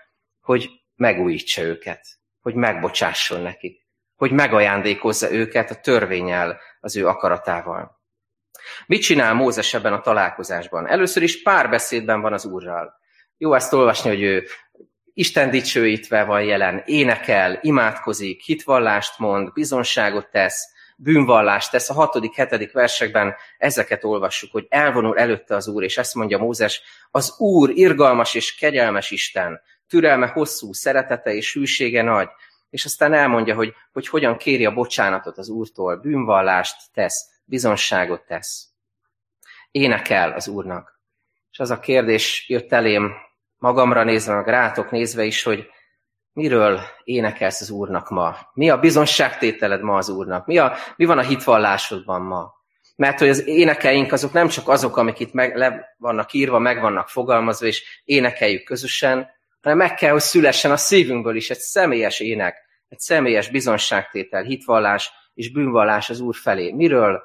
hogy 0.42 0.70
megújítsa 0.96 1.62
őket, 1.62 2.06
hogy 2.42 2.54
megbocsásson 2.54 3.42
nekik, 3.42 3.86
hogy 4.16 4.32
megajándékozza 4.32 5.32
őket 5.32 5.70
a 5.72 5.80
törvényel, 5.80 6.60
az 6.80 6.96
ő 6.96 7.08
akaratával. 7.08 8.02
Mit 8.86 9.02
csinál 9.02 9.34
Mózes 9.34 9.74
ebben 9.74 9.94
a 9.94 10.02
találkozásban? 10.02 10.88
Először 10.88 11.24
is 11.24 11.42
párbeszédben 11.42 12.22
van 12.22 12.34
az 12.34 12.46
Úrral. 12.46 12.94
Jó 13.38 13.54
ezt 13.54 13.74
olvasni, 13.74 14.10
hogy 14.10 14.22
ő 14.22 14.48
Isten 15.18 15.50
dicsőítve 15.50 16.24
van 16.24 16.44
jelen, 16.44 16.84
énekel, 16.86 17.60
imádkozik, 17.62 18.42
hitvallást 18.42 19.20
mond, 19.20 19.54
bizonságot 19.54 20.30
tesz, 20.30 20.64
bűnvallást 20.98 21.72
tesz. 21.72 21.90
A 21.90 21.94
hatodik, 21.94 22.36
hetedik 22.36 22.72
versekben 22.72 23.36
ezeket 23.58 24.04
olvassuk, 24.04 24.52
hogy 24.52 24.66
elvonul 24.70 25.18
előtte 25.18 25.56
az 25.56 25.68
Úr, 25.68 25.84
és 25.84 25.98
ezt 25.98 26.16
mondja 26.16 26.38
Mózes, 26.38 26.82
az 27.12 27.40
Úr 27.40 27.70
irgalmas 27.70 28.36
és 28.36 28.56
kegyelmes 28.56 29.12
Isten, 29.12 29.62
türelme 29.88 30.28
hosszú, 30.28 30.74
szeretete 30.74 31.34
és 31.34 31.54
hűsége 31.54 32.02
nagy, 32.02 32.30
és 32.70 32.86
aztán 32.86 33.14
elmondja, 33.14 33.56
hogy, 33.56 33.74
hogy 33.94 34.08
hogyan 34.08 34.38
kéri 34.38 34.66
a 34.66 34.74
bocsánatot 34.74 35.38
az 35.38 35.50
Úrtól, 35.50 35.96
bűnvallást 35.96 36.76
tesz, 36.94 37.30
bizonságot 37.46 38.26
tesz. 38.26 38.68
Énekel 39.72 40.32
az 40.32 40.48
Úrnak. 40.48 41.00
És 41.52 41.60
az 41.60 41.72
a 41.72 41.80
kérdés 41.80 42.46
jött 42.48 42.72
elém 42.72 43.26
magamra 43.58 44.04
nézve, 44.04 44.34
meg 44.34 44.48
rátok 44.48 44.92
nézve 44.92 45.24
is, 45.24 45.44
hogy 45.44 45.70
miről 46.34 46.80
énekelsz 47.04 47.62
az 47.62 47.70
Úrnak 47.70 48.10
ma? 48.10 48.38
Mi 48.54 48.70
a 48.70 48.80
bizonságtételed 48.80 49.82
ma 49.82 49.98
az 49.98 50.10
Úrnak? 50.10 50.46
Mi, 50.46 50.58
a, 50.58 50.76
mi 50.96 51.06
van 51.06 51.18
a 51.18 51.22
hitvallásodban 51.22 52.22
ma? 52.22 52.56
Mert 52.96 53.20
hogy 53.20 53.30
az 53.30 53.48
énekeink 53.48 54.12
azok 54.12 54.32
nem 54.32 54.48
csak 54.48 54.68
azok, 54.68 54.98
amik 54.98 55.20
itt 55.20 55.34
meg, 55.34 55.56
le 55.56 55.96
vannak 55.98 56.34
írva, 56.34 56.60
meg 56.60 56.82
vannak 56.82 57.10
fogalmazva, 57.10 57.66
és 57.66 58.02
énekeljük 58.04 58.64
közösen, 58.64 59.30
hanem 59.62 59.78
meg 59.78 59.94
kell, 59.94 60.12
hogy 60.12 60.22
szülessen 60.22 60.72
a 60.72 60.78
szívünkből 60.78 61.36
is 61.36 61.50
egy 61.50 61.60
személyes 61.60 62.20
ének, 62.20 62.66
egy 62.88 63.00
személyes 63.00 63.50
bizonságtétel, 63.50 64.44
hitvallás 64.44 65.12
és 65.34 65.52
bűnvallás 65.52 66.10
az 66.10 66.20
Úr 66.20 66.36
felé. 66.36 66.72
Miről 66.72 67.24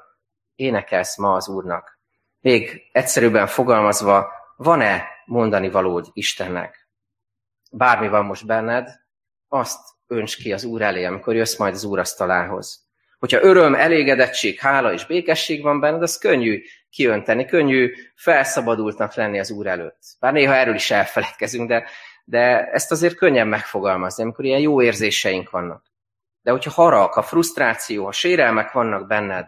énekelsz 0.55 1.17
ma 1.17 1.33
az 1.33 1.47
Úrnak? 1.47 1.99
Még 2.39 2.81
egyszerűbben 2.91 3.47
fogalmazva, 3.47 4.31
van-e 4.55 5.12
mondani 5.25 5.69
valód 5.69 6.09
Istennek? 6.13 6.89
Bármi 7.71 8.07
van 8.07 8.25
most 8.25 8.45
benned, 8.45 8.89
azt 9.47 9.79
önts 10.07 10.35
ki 10.35 10.53
az 10.53 10.63
Úr 10.63 10.81
elé, 10.81 11.03
amikor 11.03 11.35
jössz 11.35 11.57
majd 11.57 11.73
az 11.73 11.83
Úr 11.83 11.99
asztalához. 11.99 12.87
Hogyha 13.19 13.41
öröm, 13.41 13.75
elégedettség, 13.75 14.59
hála 14.59 14.93
és 14.93 15.05
békesség 15.05 15.61
van 15.61 15.79
benned, 15.79 16.01
az 16.01 16.17
könnyű 16.17 16.61
kiönteni, 16.89 17.45
könnyű 17.45 17.93
felszabadultnak 18.15 19.13
lenni 19.13 19.39
az 19.39 19.51
Úr 19.51 19.67
előtt. 19.67 20.01
Bár 20.19 20.33
néha 20.33 20.55
erről 20.55 20.75
is 20.75 20.91
elfeledkezünk, 20.91 21.67
de, 21.67 21.89
de 22.25 22.65
ezt 22.71 22.91
azért 22.91 23.15
könnyen 23.15 23.47
megfogalmazni, 23.47 24.23
amikor 24.23 24.45
ilyen 24.45 24.59
jó 24.59 24.81
érzéseink 24.81 25.49
vannak. 25.49 25.91
De 26.41 26.51
hogyha 26.51 26.71
harag, 26.71 27.13
ha 27.13 27.21
frusztráció, 27.21 28.05
ha 28.05 28.11
sérelmek 28.11 28.71
vannak 28.71 29.07
benned, 29.07 29.47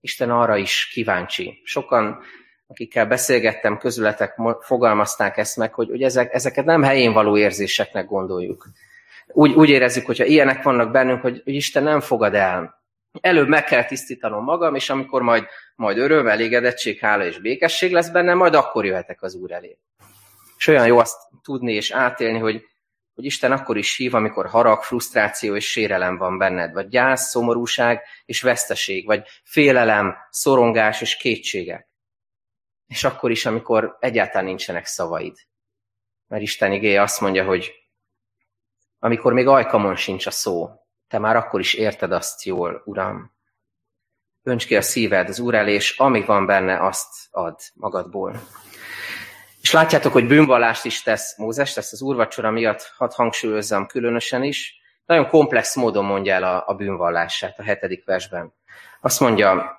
Isten 0.00 0.30
arra 0.30 0.56
is 0.56 0.88
kíváncsi. 0.92 1.60
Sokan, 1.64 2.22
akikkel 2.68 3.06
beszélgettem, 3.06 3.78
közületek 3.78 4.34
fogalmazták 4.60 5.36
ezt 5.36 5.56
meg, 5.56 5.74
hogy, 5.74 5.88
hogy 5.88 6.02
ezek, 6.02 6.34
ezeket 6.34 6.64
nem 6.64 6.82
helyén 6.82 7.12
való 7.12 7.38
érzéseknek 7.38 8.06
gondoljuk. 8.06 8.68
Úgy, 9.26 9.52
úgy 9.52 9.68
érezzük, 9.68 10.06
hogyha 10.06 10.24
ilyenek 10.24 10.62
vannak 10.62 10.90
bennünk, 10.90 11.20
hogy, 11.20 11.40
hogy 11.44 11.54
Isten 11.54 11.82
nem 11.82 12.00
fogad 12.00 12.34
el. 12.34 12.82
Előbb 13.20 13.48
meg 13.48 13.64
kell 13.64 13.84
tisztítanom 13.84 14.44
magam, 14.44 14.74
és 14.74 14.90
amikor 14.90 15.22
majd, 15.22 15.46
majd 15.74 15.98
öröm, 15.98 16.26
elégedettség, 16.26 16.98
hála 16.98 17.24
és 17.24 17.38
békesség 17.38 17.92
lesz 17.92 18.08
bennem, 18.08 18.36
majd 18.36 18.54
akkor 18.54 18.84
jöhetek 18.84 19.22
az 19.22 19.34
Úr 19.34 19.52
elé. 19.52 19.78
És 20.58 20.66
olyan 20.66 20.86
jó 20.86 20.98
azt 20.98 21.16
tudni 21.42 21.72
és 21.72 21.90
átélni, 21.90 22.38
hogy, 22.38 22.62
hogy 23.14 23.24
Isten 23.24 23.52
akkor 23.52 23.76
is 23.76 23.96
hív, 23.96 24.14
amikor 24.14 24.46
harag, 24.46 24.82
frusztráció 24.82 25.56
és 25.56 25.70
sérelem 25.70 26.16
van 26.16 26.38
benned, 26.38 26.72
vagy 26.72 26.88
gyász, 26.88 27.28
szomorúság 27.28 28.02
és 28.24 28.42
veszteség, 28.42 29.06
vagy 29.06 29.22
félelem, 29.44 30.14
szorongás 30.30 31.00
és 31.00 31.16
kétségek. 31.16 31.87
És 32.88 33.04
akkor 33.04 33.30
is, 33.30 33.46
amikor 33.46 33.96
egyáltalán 34.00 34.44
nincsenek 34.44 34.86
szavaid. 34.86 35.36
Mert 36.26 36.42
Isten 36.42 36.72
igéje 36.72 37.02
azt 37.02 37.20
mondja, 37.20 37.44
hogy 37.44 37.72
amikor 38.98 39.32
még 39.32 39.46
ajkamon 39.46 39.96
sincs 39.96 40.26
a 40.26 40.30
szó, 40.30 40.70
te 41.08 41.18
már 41.18 41.36
akkor 41.36 41.60
is 41.60 41.74
érted 41.74 42.12
azt 42.12 42.42
jól, 42.42 42.82
Uram. 42.84 43.32
Önts 44.42 44.66
ki 44.66 44.76
a 44.76 44.82
szíved 44.82 45.28
az 45.28 45.38
Úr 45.38 45.54
elé, 45.54 45.72
és 45.72 45.98
ami 45.98 46.24
van 46.24 46.46
benne, 46.46 46.86
azt 46.86 47.08
ad 47.30 47.60
magadból. 47.74 48.40
És 49.60 49.72
látjátok, 49.72 50.12
hogy 50.12 50.26
bűnvallást 50.26 50.84
is 50.84 51.02
tesz 51.02 51.38
Mózes, 51.38 51.76
ezt 51.76 51.92
az 51.92 52.02
úrvacsora 52.02 52.50
miatt 52.50 52.92
hadd 52.96 53.14
hangsúlyozzam 53.14 53.86
különösen 53.86 54.42
is. 54.42 54.80
Nagyon 55.06 55.28
komplex 55.28 55.76
módon 55.76 56.04
mondja 56.04 56.34
el 56.34 56.42
a, 56.42 56.64
a 56.66 56.74
bűnvallását 56.74 57.58
a 57.58 57.62
hetedik 57.62 58.04
versben. 58.04 58.54
Azt 59.00 59.20
mondja, 59.20 59.77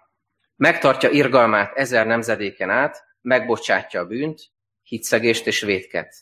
megtartja 0.59 1.09
irgalmát 1.09 1.75
ezer 1.75 2.05
nemzedéken 2.05 2.69
át, 2.69 3.03
megbocsátja 3.21 3.99
a 3.99 4.05
bűnt, 4.05 4.39
hitszegést 4.83 5.47
és 5.47 5.61
vétket. 5.61 6.15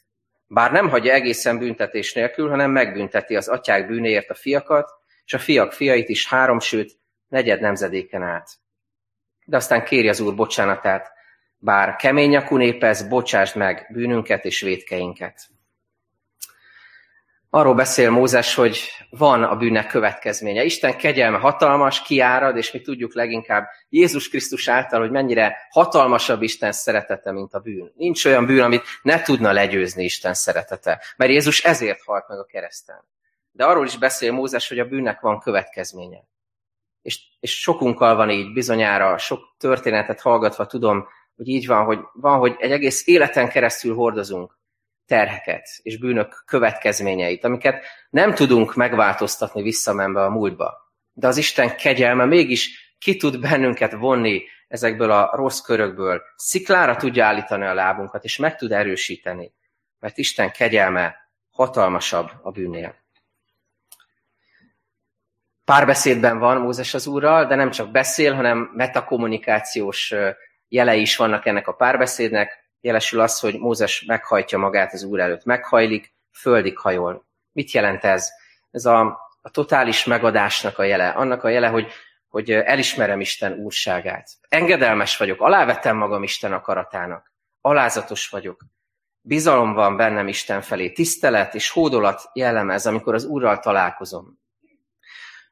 Bár 0.48 0.72
nem 0.72 0.90
hagyja 0.90 1.14
egészen 1.14 1.58
büntetés 1.58 2.14
nélkül, 2.14 2.50
hanem 2.50 2.72
megbünteti 2.72 3.36
az 3.36 3.48
atyák 3.48 3.88
bűnéért 3.88 4.30
a 4.30 4.34
fiakat, 4.34 4.92
és 5.26 5.34
a 5.34 5.40
fiak 5.40 5.74
fiait 5.74 6.10
is 6.10 6.28
három, 6.28 6.60
sőt, 6.60 7.00
negyed 7.28 7.62
nemzedéken 7.62 8.24
át. 8.24 8.50
De 9.46 9.56
aztán 9.56 9.84
kéri 9.84 10.10
az 10.10 10.20
úr 10.20 10.36
bocsánatát, 10.36 11.12
bár 11.58 11.96
kemény 11.96 12.30
nyakú 12.30 12.58
népez, 12.58 13.08
bocsásd 13.08 13.56
meg 13.56 13.90
bűnünket 13.94 14.46
és 14.46 14.62
védkeinket. 14.62 15.48
Arról 17.50 17.74
beszél 17.74 18.10
Mózes, 18.10 18.56
hogy 18.56 18.80
van 19.10 19.44
a 19.44 19.56
bűnnek 19.56 19.88
következménye. 19.88 20.64
Isten 20.64 20.98
kegyelme 20.98 21.38
hatalmas, 21.38 22.02
kiárad, 22.02 22.58
és 22.58 22.72
mi 22.72 22.82
tudjuk 22.82 23.14
leginkább 23.14 23.68
Jézus 23.90 24.30
Krisztus 24.30 24.68
által, 24.68 25.00
hogy 25.00 25.12
mennyire 25.12 25.58
hatalmasabb 25.70 26.42
Isten 26.42 26.72
szeretete, 26.72 27.32
mint 27.32 27.54
a 27.54 27.60
bűn. 27.60 27.92
Nincs 27.96 28.26
olyan 28.26 28.46
bűn, 28.46 28.62
amit 28.62 28.84
ne 29.02 29.22
tudna 29.22 29.52
legyőzni 29.52 30.04
Isten 30.04 30.34
szeretete, 30.34 31.04
mert 31.18 31.32
Jézus 31.32 31.64
ezért 31.64 32.04
halt 32.04 32.28
meg 32.28 32.40
a 32.40 32.46
kereszten. 32.46 33.06
De 33.52 33.66
arról 33.66 33.86
is 33.86 33.98
beszél 33.98 34.32
Mózes, 34.32 34.68
hogy 34.68 34.80
a 34.80 34.86
bűnnek 34.86 35.20
van 35.20 35.40
következménye. 35.40 36.24
És, 37.02 37.20
és 37.40 37.60
sokunkkal 37.60 38.16
van 38.16 38.30
így, 38.30 38.54
bizonyára, 38.54 39.18
sok 39.18 39.56
történetet 39.58 40.22
hallgatva 40.22 40.66
tudom, 40.66 41.08
hogy 41.36 41.48
így 41.48 41.68
van, 41.68 41.86
hogy 41.86 42.00
van, 42.14 42.40
hogy 42.40 42.56
egy 42.58 42.72
egész 42.72 43.08
életen 43.08 43.50
keresztül 43.50 43.96
hordozunk 43.96 44.57
terheket 45.08 45.68
és 45.82 45.98
bűnök 45.98 46.44
következményeit, 46.46 47.44
amiket 47.44 47.86
nem 48.10 48.34
tudunk 48.34 48.76
megváltoztatni 48.76 49.62
visszamenve 49.62 50.24
a 50.24 50.30
múltba. 50.30 50.92
De 51.14 51.28
az 51.28 51.38
Isten 51.38 51.76
kegyelme 51.76 52.26
mégis 52.26 52.96
ki 53.00 53.18
tud 53.18 53.40
bennünket 53.40 53.92
vonni 53.92 54.44
ezekből 54.68 55.12
a 55.12 55.36
rossz 55.36 55.60
körökből, 55.60 56.22
sziklára 56.36 56.96
tudja 56.96 57.26
állítani 57.26 57.66
a 57.66 57.74
lábunkat, 57.74 58.24
és 58.24 58.38
meg 58.38 58.56
tud 58.56 58.72
erősíteni, 58.72 59.54
mert 60.00 60.18
Isten 60.18 60.52
kegyelme 60.52 61.16
hatalmasabb 61.50 62.32
a 62.42 62.52
bűnnél. 62.52 62.96
Párbeszédben 65.66 66.40
van 66.40 66.62
Mózes 66.62 66.94
az 66.94 67.08
Úrral, 67.08 67.46
de 67.46 67.56
nem 67.56 67.72
csak 67.72 67.92
beszél, 67.92 68.34
hanem 68.34 68.72
metakommunikációs 68.74 70.14
jelei 70.68 71.02
is 71.02 71.16
vannak 71.16 71.46
ennek 71.46 71.68
a 71.68 71.74
párbeszédnek. 71.74 72.67
Jelesül 72.82 73.20
az, 73.20 73.40
hogy 73.40 73.60
Mózes 73.60 74.04
meghajtja 74.08 74.58
magát 74.58 74.94
az 74.94 75.04
Úr 75.04 75.20
előtt, 75.20 75.46
meghajlik, 75.46 76.14
földig 76.32 76.78
hajol. 76.78 77.26
Mit 77.52 77.72
jelent 77.72 78.04
ez? 78.04 78.30
Ez 78.72 78.86
a, 78.86 79.00
a 79.42 79.50
totális 79.50 80.06
megadásnak 80.06 80.78
a 80.78 80.84
jele, 80.84 81.10
annak 81.10 81.44
a 81.44 81.50
jele, 81.50 81.68
hogy, 81.68 81.92
hogy 82.28 82.52
elismerem 82.52 83.20
Isten 83.20 83.54
úrságát. 83.54 84.30
Engedelmes 84.50 85.18
vagyok, 85.18 85.42
alávetem 85.42 85.98
magam 85.98 86.24
Isten 86.24 86.54
akaratának. 86.54 87.34
Alázatos 87.62 88.30
vagyok. 88.30 88.66
Bizalom 89.22 89.74
van 89.74 89.98
bennem 89.98 90.28
Isten 90.28 90.62
felé, 90.62 90.92
tisztelet 90.92 91.56
és 91.56 91.70
hódolat 91.70 92.30
jellemez, 92.34 92.86
amikor 92.86 93.14
az 93.14 93.26
Úrral 93.26 93.60
találkozom. 93.60 94.40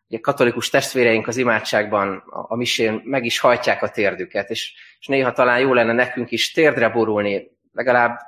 Ugye 0.10 0.20
katolikus 0.20 0.70
testvéreink 0.70 1.28
az 1.28 1.38
imádságban, 1.38 2.24
a, 2.30 2.46
a 2.48 2.56
misén 2.56 3.02
meg 3.04 3.26
is 3.26 3.40
hajtják 3.40 3.84
a 3.84 3.90
térdüket, 3.90 4.50
és, 4.50 4.74
és 5.00 5.08
néha 5.08 5.32
talán 5.32 5.60
jó 5.60 5.74
lenne 5.74 5.94
nekünk 5.94 6.32
is 6.32 6.52
térdre 6.52 6.90
borulni, 6.90 7.52
legalább 7.74 8.20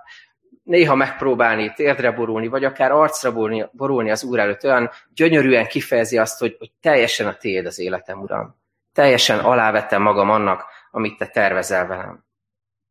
néha 0.67 0.95
megpróbálni 0.95 1.73
térdre 1.73 2.11
borulni, 2.11 2.47
vagy 2.47 2.63
akár 2.63 2.91
arcra 2.91 3.33
borulni, 3.33 3.65
borulni 3.71 4.11
az 4.11 4.23
Úr 4.23 4.39
előtt, 4.39 4.63
olyan 4.63 4.89
gyönyörűen 5.13 5.67
kifejezi 5.67 6.17
azt, 6.17 6.39
hogy, 6.39 6.55
hogy 6.59 6.71
teljesen 6.81 7.27
a 7.27 7.35
tiéd 7.35 7.65
az 7.65 7.79
életem, 7.79 8.21
Uram. 8.21 8.55
Teljesen 8.93 9.39
alávettem 9.39 10.01
magam 10.01 10.29
annak, 10.29 10.65
amit 10.91 11.17
te 11.17 11.27
tervezel 11.27 11.87
velem. 11.87 12.25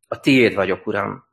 A 0.08 0.20
tiéd 0.20 0.54
vagyok, 0.54 0.86
Uram. 0.86 1.24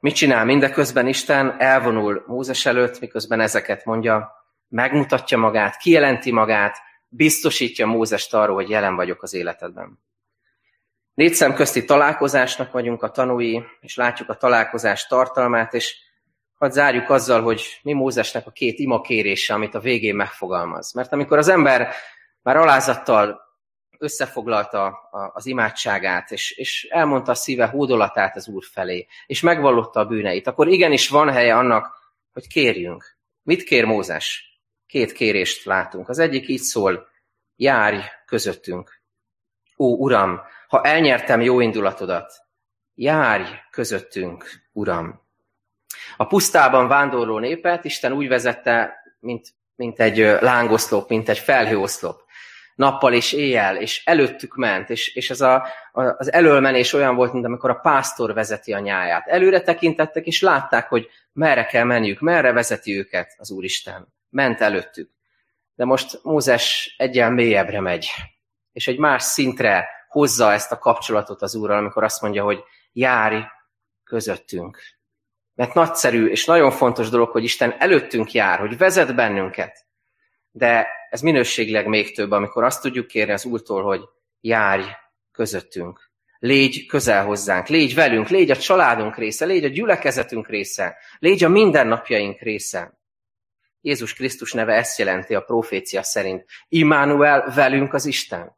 Mit 0.00 0.14
csinál 0.14 0.44
mindeközben 0.44 1.06
Isten? 1.06 1.54
Elvonul 1.58 2.24
Mózes 2.26 2.66
előtt, 2.66 3.00
miközben 3.00 3.40
ezeket 3.40 3.84
mondja, 3.84 4.35
megmutatja 4.68 5.38
magát, 5.38 5.76
kijelenti 5.76 6.32
magát, 6.32 6.76
biztosítja 7.08 7.86
Mózest 7.86 8.34
arról, 8.34 8.54
hogy 8.54 8.68
jelen 8.68 8.96
vagyok 8.96 9.22
az 9.22 9.34
életedben. 9.34 9.98
Négy 11.14 11.34
szem 11.34 11.54
közti 11.54 11.84
találkozásnak 11.84 12.72
vagyunk 12.72 13.02
a 13.02 13.10
tanúi, 13.10 13.62
és 13.80 13.96
látjuk 13.96 14.28
a 14.28 14.36
találkozás 14.36 15.06
tartalmát, 15.06 15.74
és 15.74 15.96
hadd 16.54 16.70
zárjuk 16.70 17.10
azzal, 17.10 17.42
hogy 17.42 17.80
mi 17.82 17.92
Mózesnek 17.92 18.46
a 18.46 18.50
két 18.50 18.78
ima 18.78 19.00
kérése, 19.00 19.54
amit 19.54 19.74
a 19.74 19.80
végén 19.80 20.14
megfogalmaz. 20.14 20.92
Mert 20.92 21.12
amikor 21.12 21.38
az 21.38 21.48
ember 21.48 21.92
már 22.42 22.56
alázattal 22.56 23.40
összefoglalta 23.98 25.08
az 25.32 25.46
imádságát, 25.46 26.30
és, 26.30 26.50
és 26.50 26.86
elmondta 26.90 27.30
a 27.30 27.34
szíve 27.34 27.66
hódolatát 27.66 28.36
az 28.36 28.48
Úr 28.48 28.64
felé, 28.72 29.06
és 29.26 29.40
megvallotta 29.40 30.00
a 30.00 30.06
bűneit, 30.06 30.46
akkor 30.46 30.68
igenis 30.68 31.08
van 31.08 31.32
helye 31.32 31.56
annak, 31.56 31.94
hogy 32.32 32.48
kérjünk. 32.48 33.16
Mit 33.42 33.62
kér 33.62 33.84
Mózes? 33.84 34.55
Két 34.86 35.12
kérést 35.12 35.64
látunk. 35.64 36.08
Az 36.08 36.18
egyik 36.18 36.48
így 36.48 36.60
szól, 36.60 37.08
járj 37.56 37.98
közöttünk. 38.26 39.00
Ó, 39.78 39.96
Uram, 39.96 40.40
ha 40.68 40.82
elnyertem 40.82 41.40
jó 41.40 41.60
indulatodat, 41.60 42.32
járj 42.94 43.44
közöttünk, 43.70 44.44
Uram. 44.72 45.20
A 46.16 46.26
pusztában 46.26 46.88
vándorló 46.88 47.38
népet 47.38 47.84
Isten 47.84 48.12
úgy 48.12 48.28
vezette, 48.28 48.94
mint, 49.20 49.54
mint 49.74 50.00
egy 50.00 50.18
lángoszlop, 50.18 51.08
mint 51.08 51.28
egy 51.28 51.38
felhőoszlop. 51.38 52.24
Nappal 52.74 53.12
és 53.12 53.32
éjjel, 53.32 53.76
és 53.76 54.02
előttük 54.04 54.56
ment, 54.56 54.90
és, 54.90 55.14
és 55.14 55.30
ez 55.30 55.40
a, 55.40 55.66
a, 55.92 56.02
az 56.02 56.32
előmenés 56.32 56.92
olyan 56.92 57.14
volt, 57.14 57.32
mint 57.32 57.44
amikor 57.44 57.70
a 57.70 57.80
pásztor 57.80 58.34
vezeti 58.34 58.72
a 58.72 58.78
nyáját. 58.78 59.26
Előre 59.26 59.60
tekintettek, 59.60 60.26
és 60.26 60.40
látták, 60.40 60.88
hogy 60.88 61.08
merre 61.32 61.64
kell 61.64 61.84
menniük, 61.84 62.20
merre 62.20 62.52
vezeti 62.52 62.98
őket 62.98 63.34
az 63.38 63.50
Úristen 63.50 64.14
ment 64.28 64.60
előttük. 64.60 65.10
De 65.74 65.84
most 65.84 66.20
Mózes 66.22 66.94
egyen 66.98 67.32
mélyebbre 67.32 67.80
megy, 67.80 68.10
és 68.72 68.88
egy 68.88 68.98
más 68.98 69.22
szintre 69.22 69.88
hozza 70.08 70.52
ezt 70.52 70.72
a 70.72 70.78
kapcsolatot 70.78 71.42
az 71.42 71.54
Úrral, 71.54 71.78
amikor 71.78 72.04
azt 72.04 72.22
mondja, 72.22 72.42
hogy 72.42 72.62
járj 72.92 73.40
közöttünk. 74.04 74.80
Mert 75.54 75.74
nagyszerű 75.74 76.26
és 76.26 76.44
nagyon 76.44 76.70
fontos 76.70 77.08
dolog, 77.08 77.30
hogy 77.30 77.44
Isten 77.44 77.74
előttünk 77.78 78.32
jár, 78.32 78.58
hogy 78.58 78.76
vezet 78.76 79.14
bennünket. 79.14 79.86
De 80.50 80.86
ez 81.10 81.20
minőségileg 81.20 81.86
még 81.86 82.14
több, 82.14 82.30
amikor 82.30 82.64
azt 82.64 82.82
tudjuk 82.82 83.06
kérni 83.06 83.32
az 83.32 83.44
Úrtól, 83.44 83.82
hogy 83.82 84.00
járj 84.40 84.84
közöttünk. 85.32 86.10
Légy 86.38 86.86
közel 86.86 87.24
hozzánk, 87.24 87.66
légy 87.66 87.94
velünk, 87.94 88.28
légy 88.28 88.50
a 88.50 88.56
családunk 88.56 89.16
része, 89.16 89.44
légy 89.44 89.64
a 89.64 89.68
gyülekezetünk 89.68 90.48
része, 90.48 90.96
légy 91.18 91.44
a 91.44 91.48
mindennapjaink 91.48 92.40
része. 92.40 92.95
Jézus 93.86 94.14
Krisztus 94.14 94.52
neve 94.52 94.72
ezt 94.72 94.98
jelenti 94.98 95.34
a 95.34 95.40
profécia 95.40 96.02
szerint. 96.02 96.44
Immanuel 96.68 97.52
velünk 97.54 97.94
az 97.94 98.06
Isten. 98.06 98.56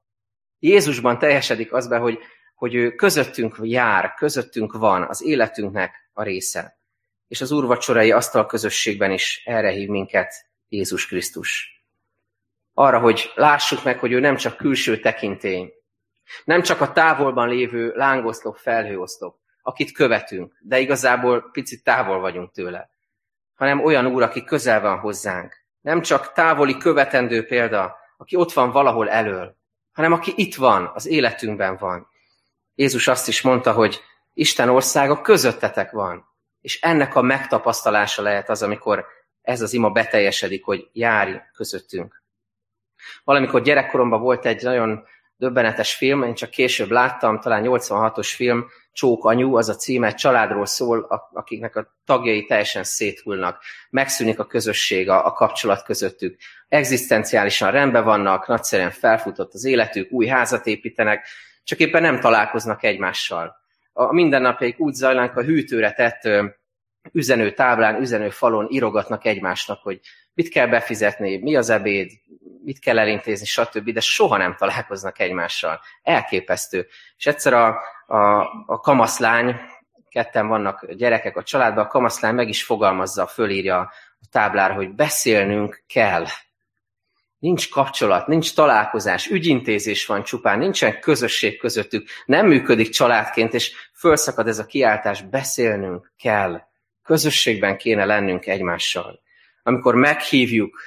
Jézusban 0.59 1.19
teljesedik 1.19 1.73
az 1.73 1.89
be, 1.89 1.97
hogy, 1.97 2.19
hogy 2.55 2.75
ő 2.75 2.95
közöttünk 2.95 3.59
jár, 3.63 4.15
közöttünk 4.15 4.73
van, 4.73 5.03
az 5.03 5.25
életünknek 5.25 6.11
a 6.13 6.23
része. 6.23 6.79
És 7.27 7.41
az 7.41 7.53
úrvacsorai 7.53 8.13
asztal 8.13 8.47
közösségben 8.47 9.11
is 9.11 9.43
erre 9.45 9.71
hív 9.71 9.89
minket 9.89 10.35
Jézus 10.69 11.07
Krisztus. 11.07 11.83
Arra, 12.75 12.99
hogy 12.99 13.33
lássuk 13.35 13.85
meg, 13.85 13.99
hogy 13.99 14.13
ő 14.13 14.21
nem 14.21 14.37
csak 14.37 14.57
külső 14.57 15.01
tekintély, 15.01 15.73
nem 16.45 16.63
csak 16.63 16.81
a 16.81 16.93
távolban 16.93 17.49
lévő 17.49 17.93
lángoszlop, 17.95 18.57
felhőoszlop, 18.57 19.37
akit 19.63 19.93
követünk, 19.93 20.59
de 20.61 20.79
igazából 20.79 21.51
picit 21.53 21.85
távol 21.85 22.21
vagyunk 22.21 22.53
tőle, 22.53 22.91
hanem 23.59 23.85
olyan 23.85 24.07
úr, 24.07 24.23
aki 24.23 24.45
közel 24.45 24.81
van 24.81 24.99
hozzánk. 24.99 25.65
Nem 25.81 26.03
csak 26.03 26.33
távoli 26.33 26.77
követendő 26.77 27.47
példa, 27.47 27.97
aki 28.17 28.37
ott 28.37 28.53
van 28.53 28.71
valahol 28.71 29.09
elől, 29.09 29.57
hanem 29.93 30.13
aki 30.13 30.33
itt 30.37 30.55
van, 30.55 30.91
az 30.95 31.07
életünkben 31.07 31.77
van. 31.77 32.09
Jézus 32.75 33.09
azt 33.09 33.29
is 33.29 33.43
mondta, 33.43 33.73
hogy 33.73 34.01
Isten 34.35 34.69
országa 34.69 35.21
közöttetek 35.21 35.91
van, 35.91 36.27
és 36.61 36.81
ennek 36.81 37.15
a 37.15 37.23
megtapasztalása 37.23 38.23
lehet 38.23 38.49
az, 38.49 38.63
amikor 38.63 39.07
ez 39.43 39.61
az 39.61 39.73
ima 39.73 39.91
beteljesedik, 39.91 40.65
hogy 40.65 40.89
járj 40.93 41.37
közöttünk. 41.55 42.23
Valamikor 43.25 43.63
gyerekkoromban 43.63 44.21
volt 44.21 44.47
egy 44.47 44.63
nagyon 44.63 45.07
döbbenetes 45.39 45.95
film, 45.95 46.23
én 46.23 46.35
csak 46.35 46.51
később 46.51 46.91
láttam, 46.91 47.41
talán 47.41 47.63
86-os 47.67 48.33
film, 48.35 48.67
Csók 48.93 49.25
anyu, 49.25 49.57
az 49.57 49.69
a 49.69 49.75
címe, 49.75 50.15
családról 50.15 50.67
szól, 50.67 51.29
akiknek 51.33 51.77
a 51.77 51.95
tagjai 52.05 52.45
teljesen 52.45 52.85
széthullnak. 52.85 53.63
Megszűnik 53.91 54.39
a 54.39 54.47
közösség, 54.47 55.09
a, 55.09 55.27
a 55.27 55.33
kapcsolat 55.33 55.83
közöttük. 55.83 56.39
Egzisztenciálisan 56.69 57.71
rendben 57.71 58.05
vannak, 58.05 58.47
nagyszerűen 58.47 58.91
felfutott 58.91 59.55
az 59.55 59.65
életük, 59.65 60.13
új 60.13 60.27
házat 60.27 60.67
építenek, 60.67 61.27
csak 61.65 61.79
éppen 61.79 62.03
nem 62.03 62.21
találkoznak 62.21 62.83
egymással. 62.83 63.57
A 63.93 64.13
mindennapjaik 64.13 64.81
úgy 64.81 64.95
zajlanak, 64.95 65.37
a 65.37 65.43
hűtőre 65.43 65.93
tett 65.93 66.29
üzenő 67.13 67.53
táblán, 67.53 68.01
üzenő 68.01 68.31
falon 68.31 68.67
írogatnak 68.71 69.25
egymásnak, 69.25 69.83
hogy 69.83 70.01
mit 70.35 70.49
kell 70.49 70.67
befizetni, 70.67 71.39
mi 71.39 71.57
az 71.57 71.71
ebéd, 71.71 72.11
mit 72.65 72.79
kell 72.79 72.99
elintézni, 72.99 73.47
stb., 73.47 73.91
de 73.91 74.01
soha 74.01 74.37
nem 74.37 74.55
találkoznak 74.59 75.19
egymással. 75.19 75.81
Elképesztő. 76.03 76.87
És 77.17 77.27
egyszer 77.27 77.53
a, 77.53 77.79
a, 78.07 78.39
a 78.67 78.81
kamaszlány, 78.81 79.57
ketten 80.09 80.49
vannak 80.49 80.93
gyerekek 80.93 81.37
a 81.37 81.43
családban, 81.43 81.85
a 81.85 81.89
kamaszlány 81.89 82.35
meg 82.35 82.49
is 82.49 82.65
fogalmazza, 82.65 83.27
fölírja 83.27 83.79
a 84.21 84.27
táblára, 84.31 84.75
hogy 84.75 84.95
beszélnünk 84.95 85.83
kell. 85.87 86.25
Nincs 87.39 87.71
kapcsolat, 87.71 88.27
nincs 88.27 88.55
találkozás, 88.55 89.27
ügyintézés 89.27 90.07
van 90.07 90.23
csupán, 90.23 90.59
nincsen 90.59 91.01
közösség 91.01 91.59
közöttük, 91.59 92.09
nem 92.27 92.47
működik 92.47 92.89
családként, 92.89 93.55
és 93.55 93.73
fölszakad 93.95 94.49
ez 94.49 94.59
a 94.59 94.67
kiáltás, 94.67 95.23
beszélnünk 95.23 96.13
kell. 96.19 96.67
Közösségben 97.09 97.77
kéne 97.77 98.05
lennünk 98.05 98.47
egymással. 98.47 99.21
Amikor 99.63 99.95
meghívjuk 99.95 100.81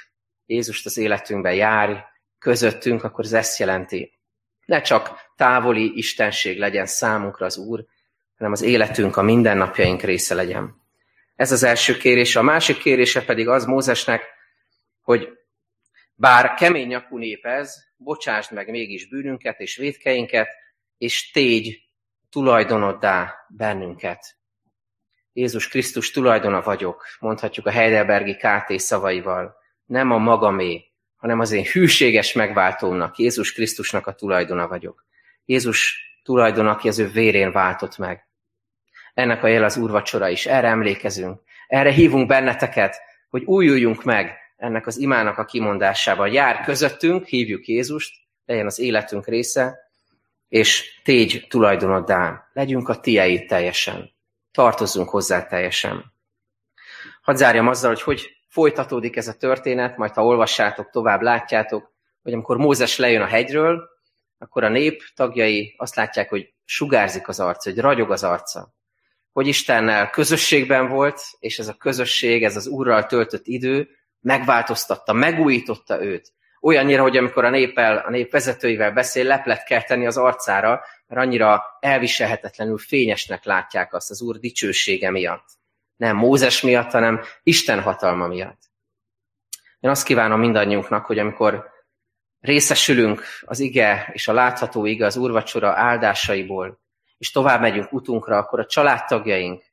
Jézust 0.46 0.86
az 0.86 0.96
életünkbe, 0.96 1.54
járj 1.54 1.94
közöttünk, 2.38 3.04
akkor 3.04 3.24
ez 3.24 3.32
ezt 3.32 3.58
jelenti. 3.58 4.18
Ne 4.64 4.80
csak 4.80 5.32
távoli 5.36 5.96
istenség 5.96 6.58
legyen 6.58 6.86
számunkra 6.86 7.46
az 7.46 7.56
Úr, 7.56 7.84
hanem 8.36 8.52
az 8.52 8.62
életünk, 8.62 9.16
a 9.16 9.22
mindennapjaink 9.22 10.02
része 10.02 10.34
legyen. 10.34 10.74
Ez 11.36 11.52
az 11.52 11.62
első 11.62 11.96
kérése. 11.96 12.38
A 12.38 12.42
másik 12.42 12.78
kérése 12.78 13.24
pedig 13.24 13.48
az 13.48 13.64
Mózesnek, 13.64 14.22
hogy 15.00 15.28
bár 16.14 16.54
kemény 16.54 16.86
nyakú 16.86 17.18
nép 17.18 17.44
ez, 17.44 17.74
bocsásd 17.96 18.52
meg 18.52 18.70
mégis 18.70 19.08
bűnünket 19.08 19.60
és 19.60 19.76
védkeinket, 19.76 20.48
és 20.98 21.30
tégy 21.30 21.82
tulajdonoddá 22.30 23.34
bennünket. 23.48 24.40
Jézus 25.32 25.68
Krisztus 25.68 26.10
tulajdona 26.10 26.62
vagyok, 26.62 27.04
mondhatjuk 27.20 27.66
a 27.66 27.70
Heidelbergi 27.70 28.36
KT 28.36 28.78
szavaival. 28.78 29.54
Nem 29.84 30.10
a 30.10 30.18
magamé, 30.18 30.84
hanem 31.16 31.40
az 31.40 31.52
én 31.52 31.64
hűséges 31.64 32.32
megváltómnak, 32.32 33.18
Jézus 33.18 33.52
Krisztusnak 33.52 34.06
a 34.06 34.14
tulajdona 34.14 34.68
vagyok. 34.68 35.04
Jézus 35.44 36.00
tulajdon, 36.22 36.66
aki 36.66 36.88
az 36.88 36.98
ő 36.98 37.08
vérén 37.08 37.52
váltott 37.52 37.98
meg. 37.98 38.26
Ennek 39.14 39.42
a 39.42 39.46
jel 39.46 39.64
az 39.64 39.76
úrvacsora 39.76 40.28
is. 40.28 40.46
Erre 40.46 40.68
emlékezünk. 40.68 41.40
Erre 41.66 41.90
hívunk 41.90 42.26
benneteket, 42.26 42.96
hogy 43.28 43.42
újuljunk 43.44 44.04
meg 44.04 44.36
ennek 44.56 44.86
az 44.86 44.98
imának 44.98 45.38
a 45.38 45.44
kimondásával. 45.44 46.28
Jár 46.28 46.60
közöttünk, 46.64 47.26
hívjuk 47.26 47.66
Jézust, 47.66 48.14
legyen 48.44 48.66
az 48.66 48.78
életünk 48.78 49.26
része, 49.26 49.78
és 50.48 51.00
tégy 51.04 51.46
tulajdonoddá. 51.48 52.48
Legyünk 52.52 52.88
a 52.88 53.00
tiéd 53.00 53.46
teljesen 53.46 54.10
tartozzunk 54.52 55.08
hozzá 55.08 55.46
teljesen. 55.46 56.12
Hadd 57.22 57.36
zárjam 57.36 57.68
azzal, 57.68 57.90
hogy 57.90 58.02
hogy 58.02 58.36
folytatódik 58.48 59.16
ez 59.16 59.28
a 59.28 59.36
történet, 59.36 59.96
majd 59.96 60.12
ha 60.12 60.24
olvassátok, 60.24 60.90
tovább 60.90 61.22
látjátok, 61.22 61.92
hogy 62.22 62.32
amikor 62.32 62.56
Mózes 62.56 62.96
lejön 62.96 63.22
a 63.22 63.26
hegyről, 63.26 63.88
akkor 64.38 64.64
a 64.64 64.68
nép 64.68 65.02
tagjai 65.14 65.74
azt 65.78 65.94
látják, 65.94 66.28
hogy 66.28 66.52
sugárzik 66.64 67.28
az 67.28 67.40
arca, 67.40 67.70
hogy 67.70 67.78
ragyog 67.78 68.10
az 68.10 68.24
arca. 68.24 68.74
Hogy 69.32 69.46
Istennel 69.46 70.10
közösségben 70.10 70.88
volt, 70.88 71.22
és 71.38 71.58
ez 71.58 71.68
a 71.68 71.74
közösség, 71.74 72.44
ez 72.44 72.56
az 72.56 72.66
Úrral 72.66 73.06
töltött 73.06 73.46
idő 73.46 73.88
megváltoztatta, 74.20 75.12
megújította 75.12 76.04
őt. 76.04 76.32
Olyannyira, 76.60 77.02
hogy 77.02 77.16
amikor 77.16 77.44
a 77.44 77.50
néppel, 77.50 77.96
a 77.96 78.10
nép 78.10 78.32
vezetőivel 78.32 78.92
beszél, 78.92 79.24
leplet 79.24 79.64
kell 79.64 79.82
tenni 79.82 80.06
az 80.06 80.16
arcára, 80.16 80.84
mert 81.12 81.26
annyira 81.26 81.62
elviselhetetlenül 81.80 82.78
fényesnek 82.78 83.44
látják 83.44 83.94
azt 83.94 84.10
az 84.10 84.22
Úr 84.22 84.38
dicsősége 84.38 85.10
miatt. 85.10 85.44
Nem 85.96 86.16
Mózes 86.16 86.60
miatt, 86.60 86.90
hanem 86.90 87.20
Isten 87.42 87.80
hatalma 87.80 88.26
miatt. 88.26 88.60
Én 89.80 89.90
azt 89.90 90.04
kívánom 90.04 90.40
mindannyiunknak, 90.40 91.06
hogy 91.06 91.18
amikor 91.18 91.70
részesülünk 92.40 93.22
az 93.40 93.60
ige 93.60 94.10
és 94.12 94.28
a 94.28 94.32
látható 94.32 94.84
ige 94.84 95.06
az 95.06 95.16
úrvacsora 95.16 95.72
áldásaiból, 95.76 96.80
és 97.18 97.30
tovább 97.30 97.60
megyünk 97.60 97.92
utunkra, 97.92 98.36
akkor 98.36 98.60
a 98.60 98.66
családtagjaink, 98.66 99.64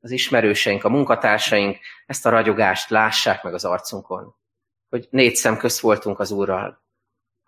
az 0.00 0.10
ismerőseink, 0.10 0.84
a 0.84 0.88
munkatársaink 0.88 1.78
ezt 2.06 2.26
a 2.26 2.30
ragyogást 2.30 2.90
lássák 2.90 3.42
meg 3.42 3.54
az 3.54 3.64
arcunkon. 3.64 4.34
Hogy 4.88 5.06
négy 5.10 5.34
szem 5.34 5.56
közt 5.56 5.80
voltunk 5.80 6.20
az 6.20 6.30
Úrral 6.30 6.86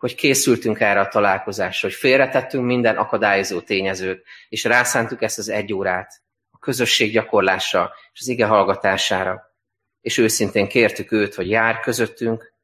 hogy 0.01 0.15
készültünk 0.15 0.81
erre 0.81 1.01
a 1.01 1.09
találkozásra, 1.09 1.89
hogy 1.89 1.97
félretettünk 1.97 2.65
minden 2.65 2.97
akadályozó 2.97 3.61
tényezőt, 3.61 4.25
és 4.49 4.65
rászántuk 4.65 5.23
ezt 5.23 5.39
az 5.39 5.49
egy 5.49 5.73
órát 5.73 6.23
a 6.51 6.59
közösség 6.59 7.13
gyakorlásra 7.13 7.93
és 8.13 8.21
az 8.21 8.29
ige 8.29 8.47
hallgatására. 8.47 9.55
És 10.01 10.19
őszintén 10.19 10.69
kértük 10.69 11.13
őt, 11.13 11.35
hogy 11.35 11.51
jár 11.51 11.81
közöttünk, 11.81 12.55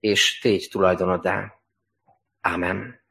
és 0.00 0.38
tégy 0.38 0.68
tulajdonodá. 0.70 1.54
Ámen. 2.40 3.02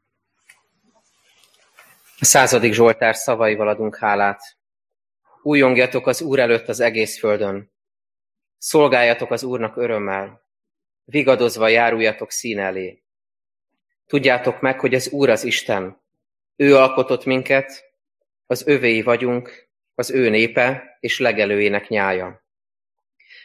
A 2.18 2.24
századik 2.24 2.72
Zsoltár 2.72 3.14
szavaival 3.14 3.68
adunk 3.68 3.96
hálát. 3.96 4.40
Újongjatok 5.42 6.06
az 6.06 6.22
Úr 6.22 6.38
előtt 6.38 6.68
az 6.68 6.80
egész 6.80 7.18
földön. 7.18 7.72
Szolgáljatok 8.58 9.30
az 9.30 9.42
Úrnak 9.42 9.76
örömmel. 9.76 10.42
Vigadozva 11.04 11.68
járuljatok 11.68 12.30
szín 12.30 12.58
elé 12.58 13.03
Tudjátok 14.06 14.60
meg, 14.60 14.80
hogy 14.80 14.94
az 14.94 15.08
Úr 15.08 15.30
az 15.30 15.44
Isten. 15.44 16.00
Ő 16.56 16.76
alkotott 16.76 17.24
minket, 17.24 17.84
az 18.46 18.66
övéi 18.66 19.02
vagyunk, 19.02 19.68
az 19.94 20.10
ő 20.10 20.28
népe 20.28 20.96
és 21.00 21.18
legelőjének 21.18 21.88
nyája. 21.88 22.44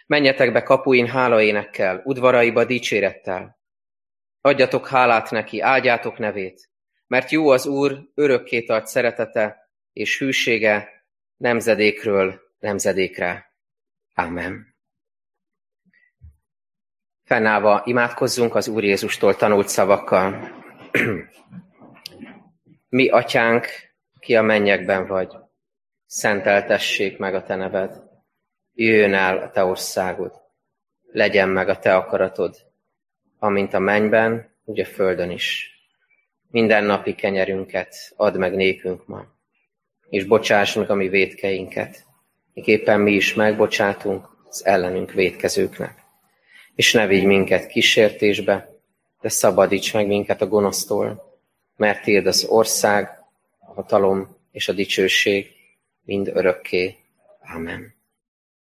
Menjetek 0.05 0.51
be 0.51 0.63
kapuin 0.63 1.07
hálaénekkel, 1.07 2.01
udvaraiba 2.05 2.65
dicsérettel. 2.65 3.59
Adjatok 4.41 4.87
hálát 4.87 5.31
neki, 5.31 5.59
áldjátok 5.59 6.17
nevét, 6.17 6.69
mert 7.07 7.29
jó 7.29 7.49
az 7.49 7.65
Úr, 7.65 8.09
örökké 8.15 8.61
tart 8.61 8.87
szeretete 8.87 9.69
és 9.93 10.19
hűsége 10.19 10.89
nemzedékről 11.37 12.41
nemzedékre. 12.59 13.53
Amen. 14.13 14.75
Fennállva 17.29 17.81
imádkozzunk 17.85 18.55
az 18.55 18.67
Úr 18.67 18.83
Jézustól 18.83 19.35
tanult 19.35 19.67
szavakkal. 19.67 20.51
Mi, 22.89 23.09
atyánk, 23.09 23.67
ki 24.19 24.35
a 24.35 24.41
mennyekben 24.41 25.07
vagy, 25.07 25.31
szenteltessék 26.05 27.17
meg 27.17 27.35
a 27.35 27.43
te 27.43 27.55
neved. 27.55 28.03
jöjjön 28.73 29.13
el 29.13 29.37
a 29.37 29.49
te 29.49 29.63
országod, 29.63 30.31
legyen 31.11 31.49
meg 31.49 31.69
a 31.69 31.79
te 31.79 31.95
akaratod, 31.95 32.55
amint 33.39 33.73
a 33.73 33.79
mennyben, 33.79 34.55
úgy 34.65 34.79
a 34.79 34.85
földön 34.85 35.31
is. 35.31 35.71
Minden 36.47 36.83
napi 36.83 37.15
kenyerünket 37.15 38.13
add 38.15 38.37
meg 38.37 38.55
nékünk 38.55 39.07
ma, 39.07 39.25
és 40.09 40.23
bocsáss 40.23 40.75
meg 40.75 40.89
a 40.89 40.95
mi 40.95 41.07
védkeinket, 41.07 42.05
éppen 42.53 42.99
mi 42.99 43.11
is 43.11 43.33
megbocsátunk 43.33 44.27
az 44.47 44.65
ellenünk 44.65 45.11
védkezőknek. 45.11 45.98
És 46.79 46.93
ne 46.93 47.07
vigy 47.07 47.25
minket 47.25 47.67
kísértésbe, 47.67 48.79
de 49.21 49.29
szabadíts 49.29 49.93
meg 49.93 50.07
minket 50.07 50.41
a 50.41 50.47
gonosztól, 50.47 51.37
mert 51.75 52.03
tiéd 52.03 52.27
az 52.27 52.45
ország, 52.45 53.09
a 53.59 53.73
hatalom 53.73 54.35
és 54.51 54.67
a 54.67 54.73
dicsőség 54.73 55.51
mind 56.05 56.27
örökké. 56.27 56.95
Amen. 57.55 57.98